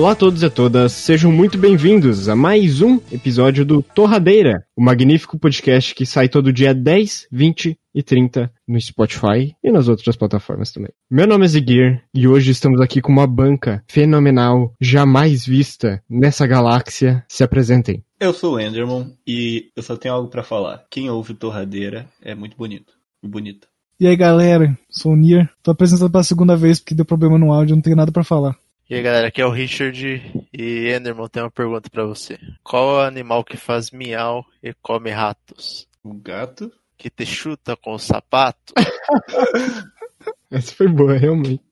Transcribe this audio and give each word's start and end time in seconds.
Olá 0.00 0.12
a 0.12 0.16
todos 0.16 0.42
e 0.42 0.46
a 0.46 0.50
todas, 0.50 0.92
sejam 0.92 1.30
muito 1.30 1.58
bem-vindos 1.58 2.26
a 2.26 2.34
mais 2.34 2.80
um 2.80 2.98
episódio 3.12 3.66
do 3.66 3.82
Torradeira, 3.82 4.64
o 4.74 4.82
magnífico 4.82 5.38
podcast 5.38 5.94
que 5.94 6.06
sai 6.06 6.26
todo 6.26 6.54
dia 6.54 6.72
10, 6.72 7.28
20 7.30 7.78
e 7.94 8.02
30 8.02 8.50
no 8.66 8.80
Spotify 8.80 9.54
e 9.62 9.70
nas 9.70 9.88
outras 9.88 10.16
plataformas 10.16 10.72
também. 10.72 10.90
Meu 11.10 11.26
nome 11.26 11.44
é 11.44 11.48
Ziguir 11.48 12.02
e 12.14 12.26
hoje 12.26 12.50
estamos 12.50 12.80
aqui 12.80 13.02
com 13.02 13.12
uma 13.12 13.26
banca 13.26 13.84
fenomenal, 13.86 14.72
jamais 14.80 15.44
vista 15.44 16.02
nessa 16.08 16.46
galáxia. 16.46 17.22
Se 17.28 17.44
apresentem. 17.44 18.02
Eu 18.18 18.32
sou 18.32 18.54
o 18.54 18.58
Enderman 18.58 19.14
e 19.26 19.68
eu 19.76 19.82
só 19.82 19.98
tenho 19.98 20.14
algo 20.14 20.30
pra 20.30 20.42
falar. 20.42 20.82
Quem 20.90 21.10
ouve 21.10 21.34
Torradeira 21.34 22.08
é 22.22 22.34
muito 22.34 22.56
bonito. 22.56 22.94
E 23.22 23.28
bonita. 23.28 23.68
E 24.00 24.06
aí 24.06 24.16
galera, 24.16 24.74
sou 24.88 25.12
o 25.12 25.16
Nier, 25.16 25.46
tô 25.62 25.70
apresentando 25.70 26.10
pela 26.10 26.24
segunda 26.24 26.56
vez 26.56 26.80
porque 26.80 26.94
deu 26.94 27.04
problema 27.04 27.38
no 27.38 27.52
áudio, 27.52 27.76
não 27.76 27.82
tenho 27.82 27.96
nada 27.96 28.10
pra 28.10 28.24
falar. 28.24 28.56
E 28.90 28.96
aí 28.96 29.02
galera, 29.02 29.28
aqui 29.28 29.40
é 29.40 29.46
o 29.46 29.50
Richard 29.50 30.04
e 30.52 30.92
Enderman 30.92 31.28
tem 31.28 31.40
uma 31.40 31.50
pergunta 31.50 31.88
pra 31.88 32.04
você. 32.04 32.36
Qual 32.60 32.96
é 32.96 33.04
o 33.04 33.06
animal 33.06 33.44
que 33.44 33.56
faz 33.56 33.92
miau 33.92 34.44
e 34.60 34.74
come 34.82 35.10
ratos? 35.10 35.86
O 36.02 36.12
gato? 36.12 36.72
Que 36.98 37.08
te 37.08 37.24
chuta 37.24 37.76
com 37.76 37.94
o 37.94 38.00
sapato? 38.00 38.74
Essa 40.50 40.74
foi 40.74 40.88
boa, 40.88 41.16
realmente. 41.16 41.62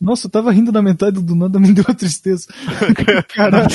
Nossa, 0.00 0.28
eu 0.28 0.30
tava 0.30 0.52
rindo 0.52 0.70
da 0.70 0.80
metade 0.80 1.20
do 1.20 1.34
nada, 1.34 1.58
me 1.58 1.72
deu 1.72 1.82
uma 1.82 1.96
tristeza. 1.96 2.46
Caralho. 3.34 3.66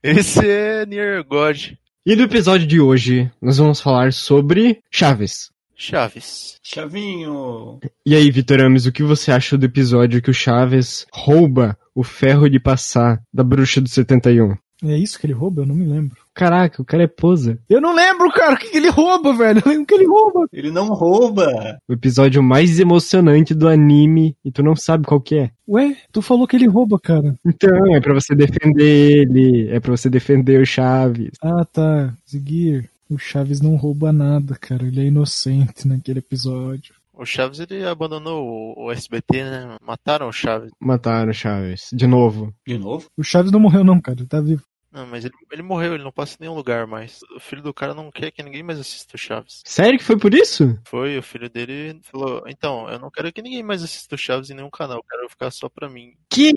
Esse 0.00 0.48
é 0.48 0.86
Nier 0.86 1.24
God. 1.24 1.72
E 2.06 2.14
no 2.14 2.22
episódio 2.22 2.68
de 2.68 2.80
hoje, 2.80 3.28
nós 3.42 3.58
vamos 3.58 3.80
falar 3.80 4.12
sobre 4.12 4.80
Chaves. 4.92 5.50
Chaves. 5.80 6.56
Chavinho! 6.62 7.80
E 8.04 8.14
aí, 8.14 8.30
Vitor 8.30 8.60
Ames, 8.60 8.84
o 8.84 8.92
que 8.92 9.02
você 9.02 9.32
acha 9.32 9.56
do 9.56 9.64
episódio 9.64 10.20
que 10.20 10.30
o 10.30 10.34
Chaves 10.34 11.06
rouba 11.10 11.74
o 11.94 12.04
ferro 12.04 12.50
de 12.50 12.60
passar 12.60 13.22
da 13.32 13.42
bruxa 13.42 13.80
do 13.80 13.88
71? 13.88 14.56
É 14.84 14.96
isso 14.98 15.18
que 15.18 15.24
ele 15.24 15.32
rouba? 15.32 15.62
Eu 15.62 15.66
não 15.66 15.74
me 15.74 15.86
lembro. 15.86 16.18
Caraca, 16.34 16.82
o 16.82 16.84
cara 16.84 17.04
é 17.04 17.06
posa. 17.06 17.58
Eu 17.66 17.80
não 17.80 17.94
lembro, 17.94 18.30
cara, 18.30 18.54
o 18.54 18.58
que 18.58 18.68
que 18.68 18.76
ele 18.76 18.90
rouba, 18.90 19.32
velho. 19.32 19.62
Eu 19.64 19.72
lembro 19.72 19.86
que 19.86 19.94
ele 19.94 20.06
rouba. 20.06 20.46
Ele 20.52 20.70
não 20.70 20.88
rouba! 20.88 21.78
O 21.88 21.94
episódio 21.94 22.42
mais 22.42 22.78
emocionante 22.78 23.54
do 23.54 23.66
anime 23.66 24.36
e 24.44 24.52
tu 24.52 24.62
não 24.62 24.76
sabe 24.76 25.06
qual 25.06 25.20
que 25.20 25.36
é. 25.36 25.50
Ué, 25.66 25.96
tu 26.12 26.20
falou 26.20 26.46
que 26.46 26.56
ele 26.56 26.68
rouba, 26.68 27.00
cara. 27.00 27.34
Então, 27.44 27.94
é 27.96 28.00
pra 28.00 28.12
você 28.12 28.34
defender 28.34 29.22
ele, 29.22 29.68
é 29.70 29.80
pra 29.80 29.96
você 29.96 30.10
defender 30.10 30.60
o 30.60 30.66
Chaves. 30.66 31.30
Ah, 31.42 31.64
tá. 31.64 32.14
Seguir. 32.26 32.90
O 33.10 33.18
Chaves 33.18 33.60
não 33.60 33.74
rouba 33.76 34.12
nada, 34.12 34.56
cara. 34.56 34.86
Ele 34.86 35.00
é 35.00 35.04
inocente 35.06 35.86
naquele 35.88 36.20
episódio. 36.20 36.94
O 37.12 37.24
Chaves 37.26 37.58
ele 37.60 37.84
abandonou 37.84 38.46
o- 38.76 38.86
o 38.86 38.92
SBT, 38.92 39.42
né? 39.44 39.76
Mataram 39.82 40.28
o 40.28 40.32
Chaves. 40.32 40.70
Mataram 40.80 41.30
o 41.30 41.34
Chaves. 41.34 41.88
De 41.92 42.06
novo. 42.06 42.54
De 42.66 42.78
novo? 42.78 43.06
O 43.18 43.22
Chaves 43.22 43.50
não 43.52 43.60
morreu, 43.60 43.84
não, 43.84 44.00
cara. 44.00 44.18
Ele 44.20 44.28
tá 44.28 44.40
vivo. 44.40 44.62
Não, 44.92 45.06
mas 45.06 45.24
ele, 45.24 45.34
ele 45.52 45.62
morreu, 45.62 45.94
ele 45.94 46.02
não 46.02 46.10
passa 46.10 46.34
em 46.34 46.42
nenhum 46.42 46.54
lugar 46.54 46.86
mais. 46.86 47.20
O 47.36 47.40
filho 47.40 47.62
do 47.62 47.72
cara 47.72 47.94
não 47.94 48.10
quer 48.10 48.30
que 48.32 48.42
ninguém 48.42 48.62
mais 48.62 48.80
assista 48.80 49.14
o 49.14 49.18
Chaves. 49.18 49.62
Sério 49.64 49.98
que 49.98 50.04
foi 50.04 50.18
por 50.18 50.34
isso? 50.34 50.76
Foi, 50.84 51.16
o 51.16 51.22
filho 51.22 51.48
dele 51.48 52.00
falou: 52.02 52.42
Então, 52.46 52.88
eu 52.88 52.98
não 52.98 53.10
quero 53.10 53.32
que 53.32 53.42
ninguém 53.42 53.62
mais 53.62 53.82
assista 53.82 54.16
o 54.16 54.18
Chaves 54.18 54.50
em 54.50 54.54
nenhum 54.54 54.70
canal, 54.70 54.98
eu 54.98 55.04
quero 55.08 55.28
ficar 55.28 55.50
só 55.50 55.68
pra 55.68 55.88
mim. 55.88 56.14
Que? 56.28 56.52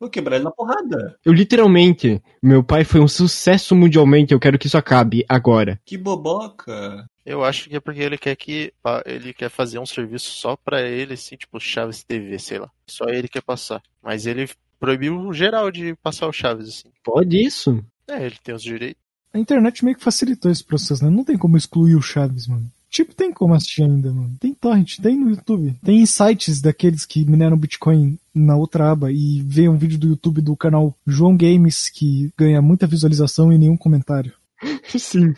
Vou 0.00 0.10
quebrar 0.10 0.36
ele 0.36 0.44
na 0.44 0.50
porrada. 0.50 1.16
Eu 1.24 1.32
literalmente, 1.32 2.20
meu 2.42 2.62
pai 2.62 2.84
foi 2.84 3.00
um 3.00 3.08
sucesso 3.08 3.74
mundialmente, 3.74 4.34
eu 4.34 4.40
quero 4.40 4.58
que 4.58 4.66
isso 4.66 4.76
acabe 4.76 5.24
agora. 5.28 5.80
Que 5.84 5.96
boboca! 5.96 7.08
Eu 7.24 7.42
acho 7.42 7.70
que 7.70 7.76
é 7.76 7.80
porque 7.80 8.02
ele 8.02 8.18
quer 8.18 8.36
que 8.36 8.74
ele 9.06 9.32
quer 9.32 9.48
fazer 9.48 9.78
um 9.78 9.86
serviço 9.86 10.30
só 10.32 10.56
pra 10.56 10.82
ele, 10.82 11.14
assim, 11.14 11.36
tipo 11.36 11.58
Chaves 11.58 12.04
TV, 12.04 12.38
sei 12.38 12.58
lá. 12.58 12.70
Só 12.86 13.06
ele 13.06 13.28
quer 13.28 13.40
passar. 13.40 13.82
Mas 14.02 14.26
ele 14.26 14.46
proibiu 14.84 15.32
geral 15.32 15.70
de 15.70 15.94
passar 16.02 16.28
o 16.28 16.32
Chaves, 16.32 16.68
assim. 16.68 16.88
Pode 17.02 17.42
isso? 17.42 17.82
É, 18.06 18.26
ele 18.26 18.36
tem 18.44 18.54
os 18.54 18.62
direitos. 18.62 19.02
A 19.32 19.38
internet 19.38 19.82
meio 19.82 19.96
que 19.96 20.04
facilitou 20.04 20.50
esse 20.50 20.62
processo, 20.62 21.02
né? 21.02 21.10
Não 21.10 21.24
tem 21.24 21.38
como 21.38 21.56
excluir 21.56 21.94
o 21.94 22.02
Chaves, 22.02 22.46
mano. 22.46 22.70
Tipo, 22.90 23.14
tem 23.14 23.32
como 23.32 23.54
assistir 23.54 23.82
ainda, 23.82 24.12
mano. 24.12 24.36
Tem 24.38 24.54
torrent, 24.54 24.98
tem 25.00 25.18
no 25.18 25.30
YouTube. 25.30 25.74
Tem 25.82 26.04
sites 26.04 26.60
daqueles 26.60 27.06
que 27.06 27.24
mineram 27.24 27.56
Bitcoin 27.56 28.18
na 28.32 28.56
outra 28.56 28.92
aba 28.92 29.10
e 29.10 29.42
vê 29.42 29.68
um 29.68 29.76
vídeo 29.76 29.98
do 29.98 30.08
YouTube 30.08 30.42
do 30.42 30.54
canal 30.54 30.94
João 31.06 31.36
Games 31.36 31.88
que 31.88 32.30
ganha 32.38 32.60
muita 32.60 32.86
visualização 32.86 33.52
e 33.52 33.58
nenhum 33.58 33.76
comentário. 33.76 34.34
Sim. 34.98 35.34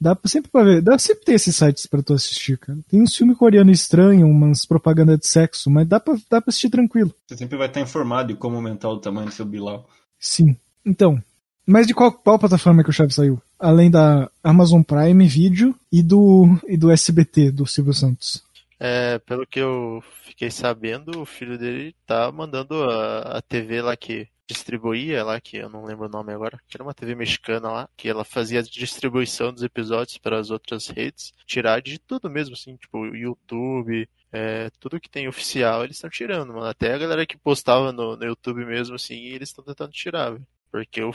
Dá 0.00 0.14
pra- 0.14 0.28
sempre 0.28 0.50
pra 0.50 0.62
ver, 0.62 0.80
dá 0.82 0.98
sempre 0.98 1.24
ter 1.24 1.34
esses 1.34 1.54
sites 1.56 1.86
pra 1.86 2.02
tu 2.02 2.12
assistir, 2.14 2.56
cara. 2.58 2.78
Tem 2.88 3.02
uns 3.02 3.14
filmes 3.16 3.36
coreanos 3.36 3.78
estranhos, 3.80 4.28
umas 4.28 4.64
propaganda 4.64 5.16
de 5.18 5.26
sexo, 5.26 5.70
mas 5.70 5.86
dá 5.86 5.98
pra, 6.00 6.14
dá 6.30 6.40
pra 6.40 6.48
assistir 6.50 6.70
tranquilo. 6.70 7.14
Você 7.26 7.36
sempre 7.36 7.58
vai 7.58 7.66
estar 7.68 7.80
informado 7.80 8.32
de 8.32 8.38
como 8.38 8.56
aumentar 8.56 8.88
o 8.88 8.98
tamanho 9.00 9.26
do 9.28 9.32
seu 9.32 9.44
Bilal. 9.44 9.88
Sim. 10.18 10.56
Então, 10.84 11.22
mas 11.66 11.86
de 11.86 11.94
qual, 11.94 12.12
qual 12.12 12.38
plataforma 12.38 12.82
que 12.82 12.90
o 12.90 12.92
Chaves 12.92 13.14
saiu? 13.14 13.40
Além 13.58 13.90
da 13.90 14.30
Amazon 14.42 14.82
Prime 14.82 15.26
Video 15.26 15.74
e 15.92 16.02
do, 16.02 16.58
e 16.66 16.76
do 16.76 16.90
SBT, 16.90 17.50
do 17.50 17.66
Silvio 17.66 17.92
Santos. 17.92 18.42
É, 18.78 19.18
pelo 19.18 19.46
que 19.46 19.60
eu 19.60 20.02
fiquei 20.24 20.50
sabendo, 20.50 21.20
o 21.20 21.26
filho 21.26 21.58
dele 21.58 21.94
tá 22.06 22.32
mandando 22.32 22.82
a, 22.82 23.36
a 23.36 23.42
TV 23.42 23.82
lá 23.82 23.94
que 23.94 24.26
distribuía 24.52 25.24
lá, 25.24 25.40
que 25.40 25.56
eu 25.56 25.68
não 25.68 25.84
lembro 25.84 26.06
o 26.06 26.10
nome 26.10 26.32
agora, 26.32 26.58
que 26.68 26.76
era 26.76 26.82
uma 26.82 26.94
TV 26.94 27.14
mexicana 27.14 27.70
lá, 27.70 27.88
que 27.96 28.08
ela 28.08 28.24
fazia 28.24 28.60
a 28.60 28.62
distribuição 28.62 29.52
dos 29.52 29.62
episódios 29.62 30.18
para 30.18 30.38
as 30.38 30.50
outras 30.50 30.88
redes, 30.88 31.32
tirar 31.46 31.80
de 31.80 31.98
tudo 31.98 32.28
mesmo, 32.28 32.54
assim, 32.54 32.76
tipo 32.76 33.06
YouTube, 33.06 34.08
é, 34.32 34.70
tudo 34.78 35.00
que 35.00 35.08
tem 35.10 35.28
oficial, 35.28 35.84
eles 35.84 35.96
estão 35.96 36.10
tirando, 36.10 36.52
mano. 36.52 36.66
Até 36.66 36.94
a 36.94 36.98
galera 36.98 37.26
que 37.26 37.38
postava 37.38 37.92
no, 37.92 38.16
no 38.16 38.24
YouTube 38.24 38.64
mesmo, 38.64 38.94
assim, 38.94 39.26
eles 39.26 39.48
estão 39.50 39.64
tentando 39.64 39.92
tirar, 39.92 40.30
velho. 40.32 40.46
Porque 40.70 41.02
o 41.02 41.12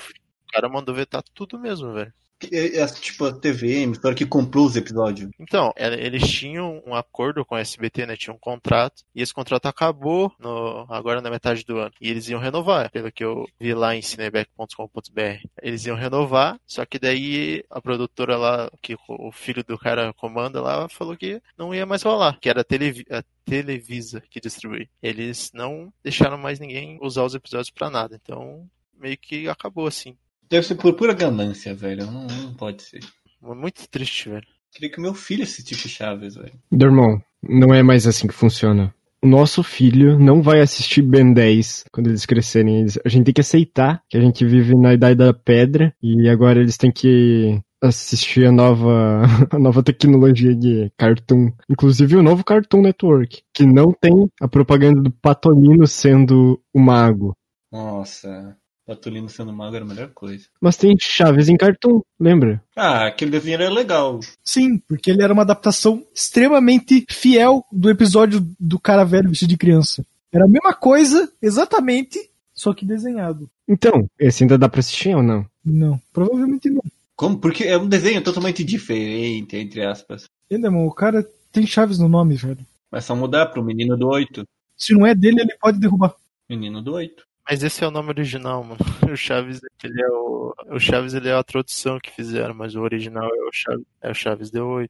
cara 0.52 0.70
mandou 0.70 0.94
vetar 0.96 1.24
tudo 1.34 1.60
mesmo, 1.60 1.94
velho. 1.94 2.14
É, 2.52 2.80
é, 2.80 2.88
tipo 2.88 3.26
a 3.26 3.34
TV, 3.34 3.68
a 3.68 3.80
emissora 3.82 4.16
que 4.16 4.26
comprou 4.26 4.66
os 4.66 4.76
episódios. 4.76 5.30
Então, 5.40 5.72
é, 5.76 5.94
eles 5.94 6.28
tinham 6.30 6.82
um 6.86 6.94
acordo 6.94 7.46
com 7.46 7.56
a 7.56 7.62
SBT, 7.62 8.06
né? 8.06 8.18
Tinham 8.18 8.36
um 8.36 8.40
contrato. 8.40 9.04
E 9.14 9.22
esse 9.22 9.34
contrato 9.34 9.68
acabou 9.68 10.32
no, 10.40 10.86
agora 10.90 11.22
na 11.22 11.30
metade 11.30 11.64
do 11.64 11.78
ano. 11.78 11.94
E 12.00 12.10
eles 12.10 12.28
iam 12.28 12.40
renovar, 12.40 12.92
pelo 12.92 13.12
que 13.12 13.24
eu 13.24 13.48
vi 13.60 13.74
lá 13.74 13.96
em 13.96 14.02
cineback.com.br. 14.02 15.48
Eles 15.62 15.86
iam 15.86 15.96
renovar, 15.96 16.60
só 16.66 16.86
que 16.86 17.00
daí 17.00 17.64
a 17.70 17.82
produtora 17.82 18.38
lá, 18.38 18.70
que 18.82 18.98
o 19.08 19.32
filho 19.32 19.64
do 19.64 19.78
cara 19.78 20.14
comanda 20.14 20.62
lá, 20.62 20.90
falou 20.90 21.16
que 21.16 21.42
não 21.58 21.74
ia 21.74 21.86
mais 21.86 22.04
rolar. 22.04 22.38
Que 22.40 22.50
era 22.50 22.62
a, 22.62 23.18
a 23.18 23.24
Televisa 23.46 24.22
que 24.30 24.42
distribui. 24.42 24.90
Eles 25.02 25.52
não 25.54 25.94
deixaram 26.04 26.38
mais 26.38 26.60
ninguém 26.60 26.98
usar 27.02 27.24
os 27.24 27.36
episódios 27.36 27.70
pra 27.70 27.90
nada. 27.90 28.20
Então, 28.22 28.68
meio 29.00 29.18
que 29.18 29.48
acabou 29.48 29.88
assim. 29.88 30.18
Deve 30.50 30.66
ser 30.68 30.76
por 30.76 30.94
pura 30.94 31.14
ganância, 31.14 31.74
velho. 31.74 32.06
Não, 32.06 32.28
não 32.28 32.54
pode 32.54 32.84
ser. 32.84 33.00
Muito 33.42 33.88
triste, 33.90 34.30
velho. 34.30 34.46
Queria 34.74 34.92
que 34.92 35.00
meu 35.02 35.14
filho 35.14 35.44
assistisse 35.44 35.88
Chaves, 35.88 36.36
velho. 36.36 36.54
Dormão, 36.72 37.22
não 37.42 37.74
é 37.74 37.82
mais 37.82 38.06
assim 38.08 38.28
que 38.28 38.34
funciona. 38.34 38.94
O 39.24 39.28
nosso 39.28 39.64
filho 39.64 40.20
não 40.20 40.42
vai 40.42 40.60
assistir 40.62 41.02
Ben 41.02 41.34
10 41.34 41.86
quando 41.92 42.08
eles 42.08 42.26
crescerem. 42.26 42.82
Eles- 42.82 43.00
A 43.04 43.10
gente 43.10 43.26
tem 43.26 43.34
que 43.34 43.42
aceitar 43.42 44.02
que 44.10 44.18
a 44.18 44.22
gente 44.22 44.46
vive 44.46 44.76
na 44.76 44.94
idade 44.94 45.16
da 45.16 45.34
pedra 45.34 45.94
e 46.04 46.28
agora 46.30 46.60
eles 46.60 46.78
têm 46.78 46.92
que 46.92 47.60
assistir 47.82 48.46
a 48.46 48.52
nova, 48.52 49.22
a 49.52 49.58
nova 49.60 49.82
tecnologia 49.82 50.56
de 50.56 50.92
cartoon. 50.98 51.52
Inclusive 51.70 52.16
o 52.18 52.24
novo 52.24 52.44
Cartoon 52.44 52.82
Network, 52.82 53.42
que 53.54 53.66
não 53.66 53.92
tem 53.92 54.12
a 54.42 54.48
propaganda 54.48 55.02
do 55.02 55.12
Patolino 55.12 55.88
sendo 55.88 56.62
o 56.74 56.80
mago. 56.80 57.34
Nossa, 57.72 58.56
Patolino 58.86 59.28
sendo 59.30 59.52
mago 59.52 59.76
era 59.76 59.84
a 59.84 59.88
melhor 59.88 60.10
coisa. 60.14 60.46
Mas 60.62 60.78
tem 60.78 60.96
Chaves 61.00 61.50
em 61.50 61.58
cartoon, 61.58 62.02
lembra? 62.20 62.62
Ah, 62.76 63.08
aquele 63.08 63.32
desenho 63.32 63.56
era 63.56 63.70
legal. 63.70 64.20
Sim, 64.44 64.78
porque 64.78 65.10
ele 65.10 65.24
era 65.24 65.34
uma 65.34 65.42
adaptação 65.42 66.06
extremamente 66.14 67.06
fiel 67.10 67.66
do 67.72 67.90
episódio 67.90 68.46
do 68.60 68.80
cara 68.80 69.04
velho 69.04 69.30
vestido 69.30 69.50
de 69.50 69.58
criança. 69.58 70.06
Era 70.32 70.46
a 70.46 70.50
mesma 70.50 70.74
coisa, 70.74 71.32
exatamente, 71.42 72.20
só 72.54 72.74
que 72.74 72.86
desenhado. 72.86 73.50
Então, 73.68 74.08
esse 74.20 74.44
ainda 74.44 74.58
dá 74.58 74.70
pra 74.70 74.80
assistir 74.80 75.16
ou 75.16 75.24
não? 75.24 75.46
Não, 75.64 76.00
provavelmente 76.14 76.70
não. 76.70 76.84
Como? 77.16 77.40
Porque 77.40 77.64
é 77.64 77.78
um 77.78 77.88
desenho 77.88 78.22
totalmente 78.22 78.64
diferente, 78.64 79.56
entre 79.56 79.84
aspas. 79.84 80.26
Mano, 80.52 80.86
o 80.86 80.92
cara 80.92 81.26
tem 81.52 81.66
chaves 81.66 81.98
no 81.98 82.10
nome, 82.10 82.36
velho. 82.36 82.66
Mas 82.92 83.06
só 83.06 83.16
mudar 83.16 83.48
pro 83.48 83.64
menino 83.64 83.98
do 83.98 84.08
8. 84.08 84.46
Se 84.78 84.94
não 84.94 85.06
é 85.06 85.16
dele, 85.16 85.42
ele 85.42 85.58
pode 85.60 85.80
derrubar. 85.80 86.14
Menino 86.50 86.82
do 86.82 86.94
8. 86.94 87.26
Mas 87.48 87.64
esse 87.64 87.84
é 87.84 87.88
o 87.88 87.92
nome 87.92 88.10
original, 88.10 88.64
mano. 88.64 88.78
O 89.12 89.16
Chaves, 89.16 89.62
ele 89.84 90.02
é 90.02 90.08
o, 90.10 90.54
o 90.72 90.80
Chaves, 90.80 91.14
ele 91.14 91.30
é 91.30 91.34
a 91.34 91.44
tradução 91.44 92.00
que 92.00 92.12
fizeram, 92.12 92.56
mas 92.56 92.76
o 92.76 92.82
original 92.82 93.30
é 93.34 93.48
o 93.48 93.52
Chaves, 93.52 93.86
é 94.02 94.12
o 94.12 94.14
Chaves 94.16 94.52
D8. 94.52 94.90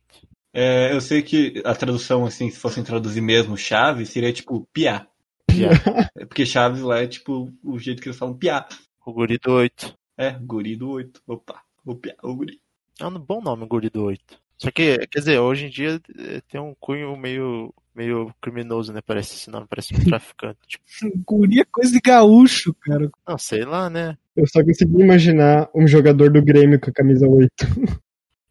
É, 0.53 0.93
eu 0.93 1.01
sei 1.01 1.21
que 1.21 1.61
a 1.65 1.75
tradução, 1.75 2.25
assim, 2.25 2.49
se 2.49 2.57
fossem 2.57 2.81
traduzir 2.81 3.19
mesmo 3.19 3.57
Chaves, 3.57 4.09
seria 4.09 4.31
tipo 4.31 4.67
piá. 4.71 5.05
Piá. 5.45 5.69
É 6.17 6.25
Porque 6.25 6.45
Chaves 6.45 6.81
lá 6.81 6.99
é 6.99 7.07
tipo 7.07 7.53
o 7.61 7.77
jeito 7.77 8.01
que 8.01 8.07
eles 8.07 8.17
falam 8.17 8.37
piá. 8.37 8.65
O 9.05 9.11
Guri 9.11 9.37
do 9.37 9.51
8. 9.51 9.93
É, 10.17 10.31
guri 10.31 10.77
do 10.77 10.91
8. 10.91 11.21
Opa, 11.27 11.61
o 11.85 11.95
piá, 11.95 12.15
o 12.23 12.33
guri. 12.33 12.61
É 12.99 13.05
um 13.05 13.19
bom 13.19 13.41
nome, 13.41 13.65
Guri 13.67 13.89
do 13.89 14.05
8. 14.05 14.44
Só 14.57 14.71
que, 14.71 14.97
quer 15.07 15.19
dizer, 15.19 15.39
hoje 15.39 15.65
em 15.65 15.69
dia 15.69 16.01
eh, 16.17 16.41
tem 16.49 16.61
um 16.61 16.73
cunho 16.79 17.15
meio, 17.17 17.73
meio 17.93 18.33
criminoso, 18.41 18.93
né? 18.93 19.01
Parece 19.05 19.35
esse 19.35 19.49
nome, 19.49 19.67
parece 19.69 19.93
um 19.93 19.97
traficante. 20.03 20.59
Tipo, 20.67 20.83
Guri 21.25 21.59
é 21.59 21.65
coisa 21.65 21.91
de 21.91 21.99
gaúcho, 21.99 22.73
cara. 22.73 23.09
não, 23.27 23.37
sei 23.37 23.65
lá, 23.65 23.89
né? 23.89 24.17
Eu 24.35 24.47
só 24.47 24.63
consegui 24.63 25.01
imaginar 25.01 25.69
um 25.73 25.87
jogador 25.87 26.31
do 26.31 26.41
Grêmio 26.41 26.79
com 26.79 26.89
a 26.89 26.93
camisa 26.93 27.27
8. 27.27 27.53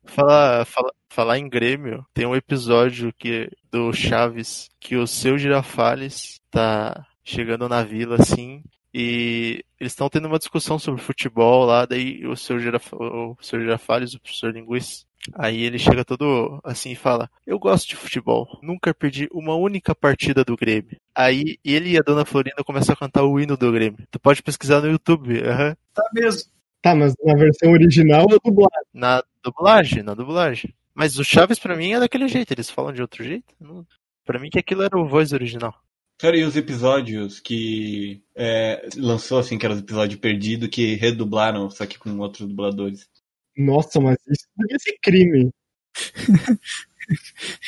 Falar, 0.06 0.65
falar, 0.67 0.93
falar 1.09 1.39
em 1.39 1.49
Grêmio, 1.49 2.05
tem 2.12 2.27
um 2.27 2.37
episódio 2.37 3.12
que 3.19 3.51
do 3.73 3.93
Chaves 3.93 4.69
que 4.79 4.97
o 4.97 5.06
seu 5.06 5.39
Girafales 5.39 6.41
tá 6.51 7.06
chegando 7.25 7.69
na 7.69 7.83
vila 7.83 8.17
assim 8.21 8.62
e 8.93 9.65
eles 9.81 9.93
estão 9.93 10.09
tendo 10.09 10.29
uma 10.29 10.39
discussão 10.39 10.79
sobre 10.79 11.03
futebol 11.03 11.65
lá, 11.65 11.85
daí 11.85 12.25
o 12.27 12.37
seu, 12.37 12.61
Giraf, 12.61 12.95
o 12.95 13.37
seu 13.41 13.59
Girafales, 13.59 14.15
o 14.15 14.21
professor 14.21 14.55
Linguiça, 14.55 15.05
aí 15.35 15.62
ele 15.62 15.79
chega 15.79 16.05
todo 16.05 16.61
assim 16.62 16.93
e 16.93 16.97
fala: 16.97 17.31
Eu 17.47 17.59
gosto 17.59 17.88
de 17.88 17.97
futebol, 17.97 18.59
nunca 18.62 18.93
perdi 18.93 19.29
uma 19.32 19.55
única 19.55 19.94
partida 19.94 20.44
do 20.44 20.56
Grêmio. 20.56 20.97
Aí 21.15 21.59
ele 21.65 21.91
e 21.91 21.99
a 21.99 22.03
dona 22.03 22.25
Florinda 22.25 22.65
começam 22.65 22.93
a 22.93 22.97
cantar 22.97 23.25
o 23.25 23.41
hino 23.41 23.56
do 23.56 23.73
Grêmio. 23.73 24.06
Tu 24.11 24.19
pode 24.19 24.43
pesquisar 24.43 24.81
no 24.81 24.91
YouTube, 24.91 25.43
aham. 25.43 25.76
Tá 25.94 26.03
mesmo. 26.12 26.50
Tá, 26.82 26.94
mas 26.94 27.15
na 27.25 27.35
versão 27.35 27.73
original 27.73 28.26
ou 28.31 28.38
dublada? 28.44 28.85
na 28.93 29.23
dublagem, 29.43 30.03
na 30.03 30.15
dublagem. 30.15 30.75
Mas 30.94 31.19
o 31.19 31.25
Chaves 31.25 31.59
pra 31.59 31.77
mim 31.77 31.93
é 31.93 32.00
daquele 32.00 32.29
jeito, 32.29 32.53
eles 32.53 32.70
falam 32.70 32.93
de 32.93 33.03
outro 33.03 33.25
jeito. 33.25 33.55
Não... 33.61 33.87
Pra 34.25 34.38
mim 34.38 34.49
que 34.49 34.59
aquilo 34.59 34.82
era 34.82 34.99
o 34.99 35.09
voz 35.09 35.32
original. 35.32 35.75
Cara, 36.19 36.37
e 36.37 36.44
os 36.44 36.56
episódios 36.56 37.41
que 37.41 38.23
é, 38.37 38.88
lançou, 38.97 39.38
assim, 39.38 39.59
que 39.59 39.67
eram 39.67 39.75
os 39.75 39.82
episódios 39.82 40.20
perdidos, 40.20 40.69
que 40.69 40.94
redublaram, 40.94 41.69
só 41.69 41.85
que 41.85 41.99
com 41.99 42.17
outros 42.19 42.49
dubladores. 42.49 43.09
Nossa, 43.56 44.01
mas 44.01 44.17
isso 44.29 44.47
devia 44.56 44.79
ser 44.79 44.97
crime. 45.03 45.51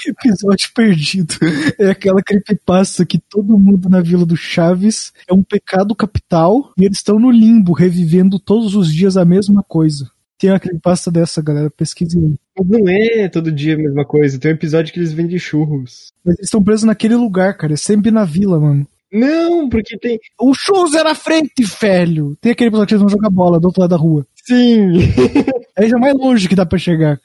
Episódio 0.07 0.71
perdido. 0.75 1.35
É 1.79 1.91
aquela 1.91 2.23
creepypasta 2.23 3.05
que 3.05 3.19
todo 3.19 3.59
mundo 3.59 3.89
na 3.89 4.01
Vila 4.01 4.25
do 4.25 4.37
Chaves 4.37 5.13
é 5.29 5.35
um 5.35 5.43
pecado 5.43 5.95
capital 5.95 6.73
e 6.79 6.85
eles 6.85 6.99
estão 6.99 7.19
no 7.19 7.31
limbo, 7.31 7.73
revivendo 7.73 8.39
todos 8.39 8.75
os 8.75 8.93
dias 8.93 9.17
a 9.17 9.25
mesma 9.25 9.63
coisa. 9.63 10.11
Tem 10.39 10.51
uma 10.51 10.61
creepypasta 10.61 11.11
dessa, 11.11 11.43
galera, 11.43 11.71
pesquisem 11.71 12.39
não 12.65 12.89
é 12.89 13.29
todo 13.29 13.53
dia 13.53 13.75
a 13.75 13.79
mesma 13.79 14.05
coisa. 14.05 14.39
Tem 14.39 14.53
um 14.53 14.55
episódio 14.55 14.93
que 14.93 14.99
eles 14.99 15.13
vendem 15.13 15.39
churros. 15.39 16.13
Mas 16.25 16.37
eles 16.37 16.47
estão 16.47 16.63
presos 16.63 16.85
naquele 16.85 17.15
lugar, 17.15 17.57
cara. 17.57 17.75
É 17.75 17.77
sempre 17.77 18.11
na 18.11 18.25
vila, 18.25 18.59
mano. 18.59 18.87
Não, 19.13 19.69
porque 19.69 19.99
tem. 19.99 20.19
O 20.41 20.55
churros 20.55 20.95
é 20.95 21.03
na 21.03 21.15
frente, 21.15 21.63
velho! 21.81 22.37
Tem 22.41 22.53
aquele 22.53 22.69
episódio 22.69 22.89
que 22.89 22.95
eles 22.95 23.03
vão 23.03 23.11
jogar 23.11 23.31
bola 23.31 23.61
do 23.61 23.67
outro 23.67 23.81
lado 23.81 23.91
da 23.91 23.97
rua. 23.97 24.27
Sim! 24.45 24.93
Aí 25.77 25.89
já 25.89 25.97
é 25.97 26.01
mais 26.01 26.15
longe 26.15 26.49
que 26.49 26.55
dá 26.55 26.65
pra 26.65 26.79
chegar. 26.79 27.21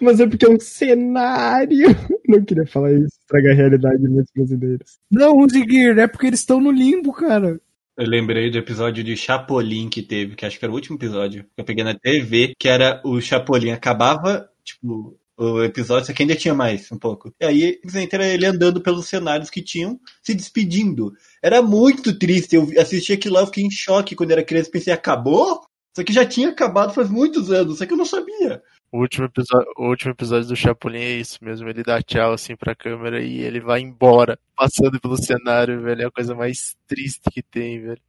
Mas 0.00 0.18
é 0.18 0.26
porque 0.26 0.44
é 0.44 0.50
um 0.50 0.58
cenário. 0.58 1.88
Não 2.28 2.44
queria 2.44 2.66
falar 2.66 2.92
isso, 2.92 3.16
estragar 3.20 3.52
a 3.52 3.56
realidade 3.56 4.02
de 4.02 4.08
muitos 4.08 4.32
brasileiros. 4.34 4.98
Não, 5.10 5.48
Ziguir, 5.48 5.98
é 5.98 6.06
porque 6.06 6.26
eles 6.26 6.40
estão 6.40 6.60
no 6.60 6.70
limbo, 6.70 7.12
cara. 7.12 7.60
Eu 7.96 8.06
lembrei 8.06 8.50
do 8.50 8.58
episódio 8.58 9.04
de 9.04 9.16
Chapolin 9.16 9.88
que 9.88 10.02
teve, 10.02 10.34
que 10.34 10.46
acho 10.46 10.58
que 10.58 10.64
era 10.64 10.72
o 10.72 10.74
último 10.74 10.96
episódio. 10.96 11.44
que 11.44 11.60
Eu 11.60 11.64
peguei 11.64 11.84
na 11.84 11.94
TV, 11.94 12.54
que 12.58 12.68
era 12.68 13.00
o 13.04 13.20
Chapolin. 13.20 13.70
Acabava, 13.70 14.48
tipo, 14.64 15.16
o 15.36 15.62
episódio, 15.62 16.06
só 16.06 16.12
que 16.12 16.22
ainda 16.22 16.34
tinha 16.34 16.54
mais 16.54 16.90
um 16.90 16.98
pouco. 16.98 17.32
E 17.40 17.44
aí, 17.44 17.72
simplesmente 17.74 18.14
era 18.14 18.26
ele 18.26 18.46
andando 18.46 18.80
pelos 18.80 19.06
cenários 19.06 19.50
que 19.50 19.62
tinham, 19.62 20.00
se 20.22 20.34
despedindo. 20.34 21.12
Era 21.42 21.60
muito 21.60 22.18
triste. 22.18 22.56
Eu 22.56 22.68
assisti 22.80 23.12
aquilo 23.12 23.34
lá, 23.34 23.42
eu 23.42 23.46
fiquei 23.46 23.64
em 23.64 23.70
choque 23.70 24.16
quando 24.16 24.30
era 24.30 24.44
criança. 24.44 24.70
Pensei, 24.70 24.92
acabou? 24.92 25.60
Só 25.94 26.02
que 26.02 26.12
já 26.12 26.24
tinha 26.24 26.48
acabado 26.48 26.94
faz 26.94 27.10
muitos 27.10 27.50
anos, 27.50 27.78
só 27.78 27.86
que 27.86 27.92
eu 27.92 27.96
não 27.96 28.04
sabia. 28.04 28.62
O 28.90 29.00
último, 29.00 29.26
episódio, 29.26 29.72
o 29.78 29.88
último 29.88 30.12
episódio 30.12 30.48
do 30.48 30.56
Chapolin 30.56 31.00
é 31.00 31.16
isso 31.16 31.38
mesmo, 31.42 31.68
ele 31.68 31.82
dá 31.82 32.02
tchau 32.02 32.32
assim 32.32 32.54
pra 32.54 32.74
câmera 32.74 33.22
e 33.22 33.40
ele 33.40 33.60
vai 33.60 33.80
embora, 33.80 34.38
passando 34.54 35.00
pelo 35.00 35.16
cenário, 35.16 35.80
velho. 35.80 36.02
É 36.02 36.06
a 36.06 36.10
coisa 36.10 36.34
mais 36.34 36.76
triste 36.86 37.22
que 37.30 37.42
tem, 37.42 37.80
velho. 37.80 38.00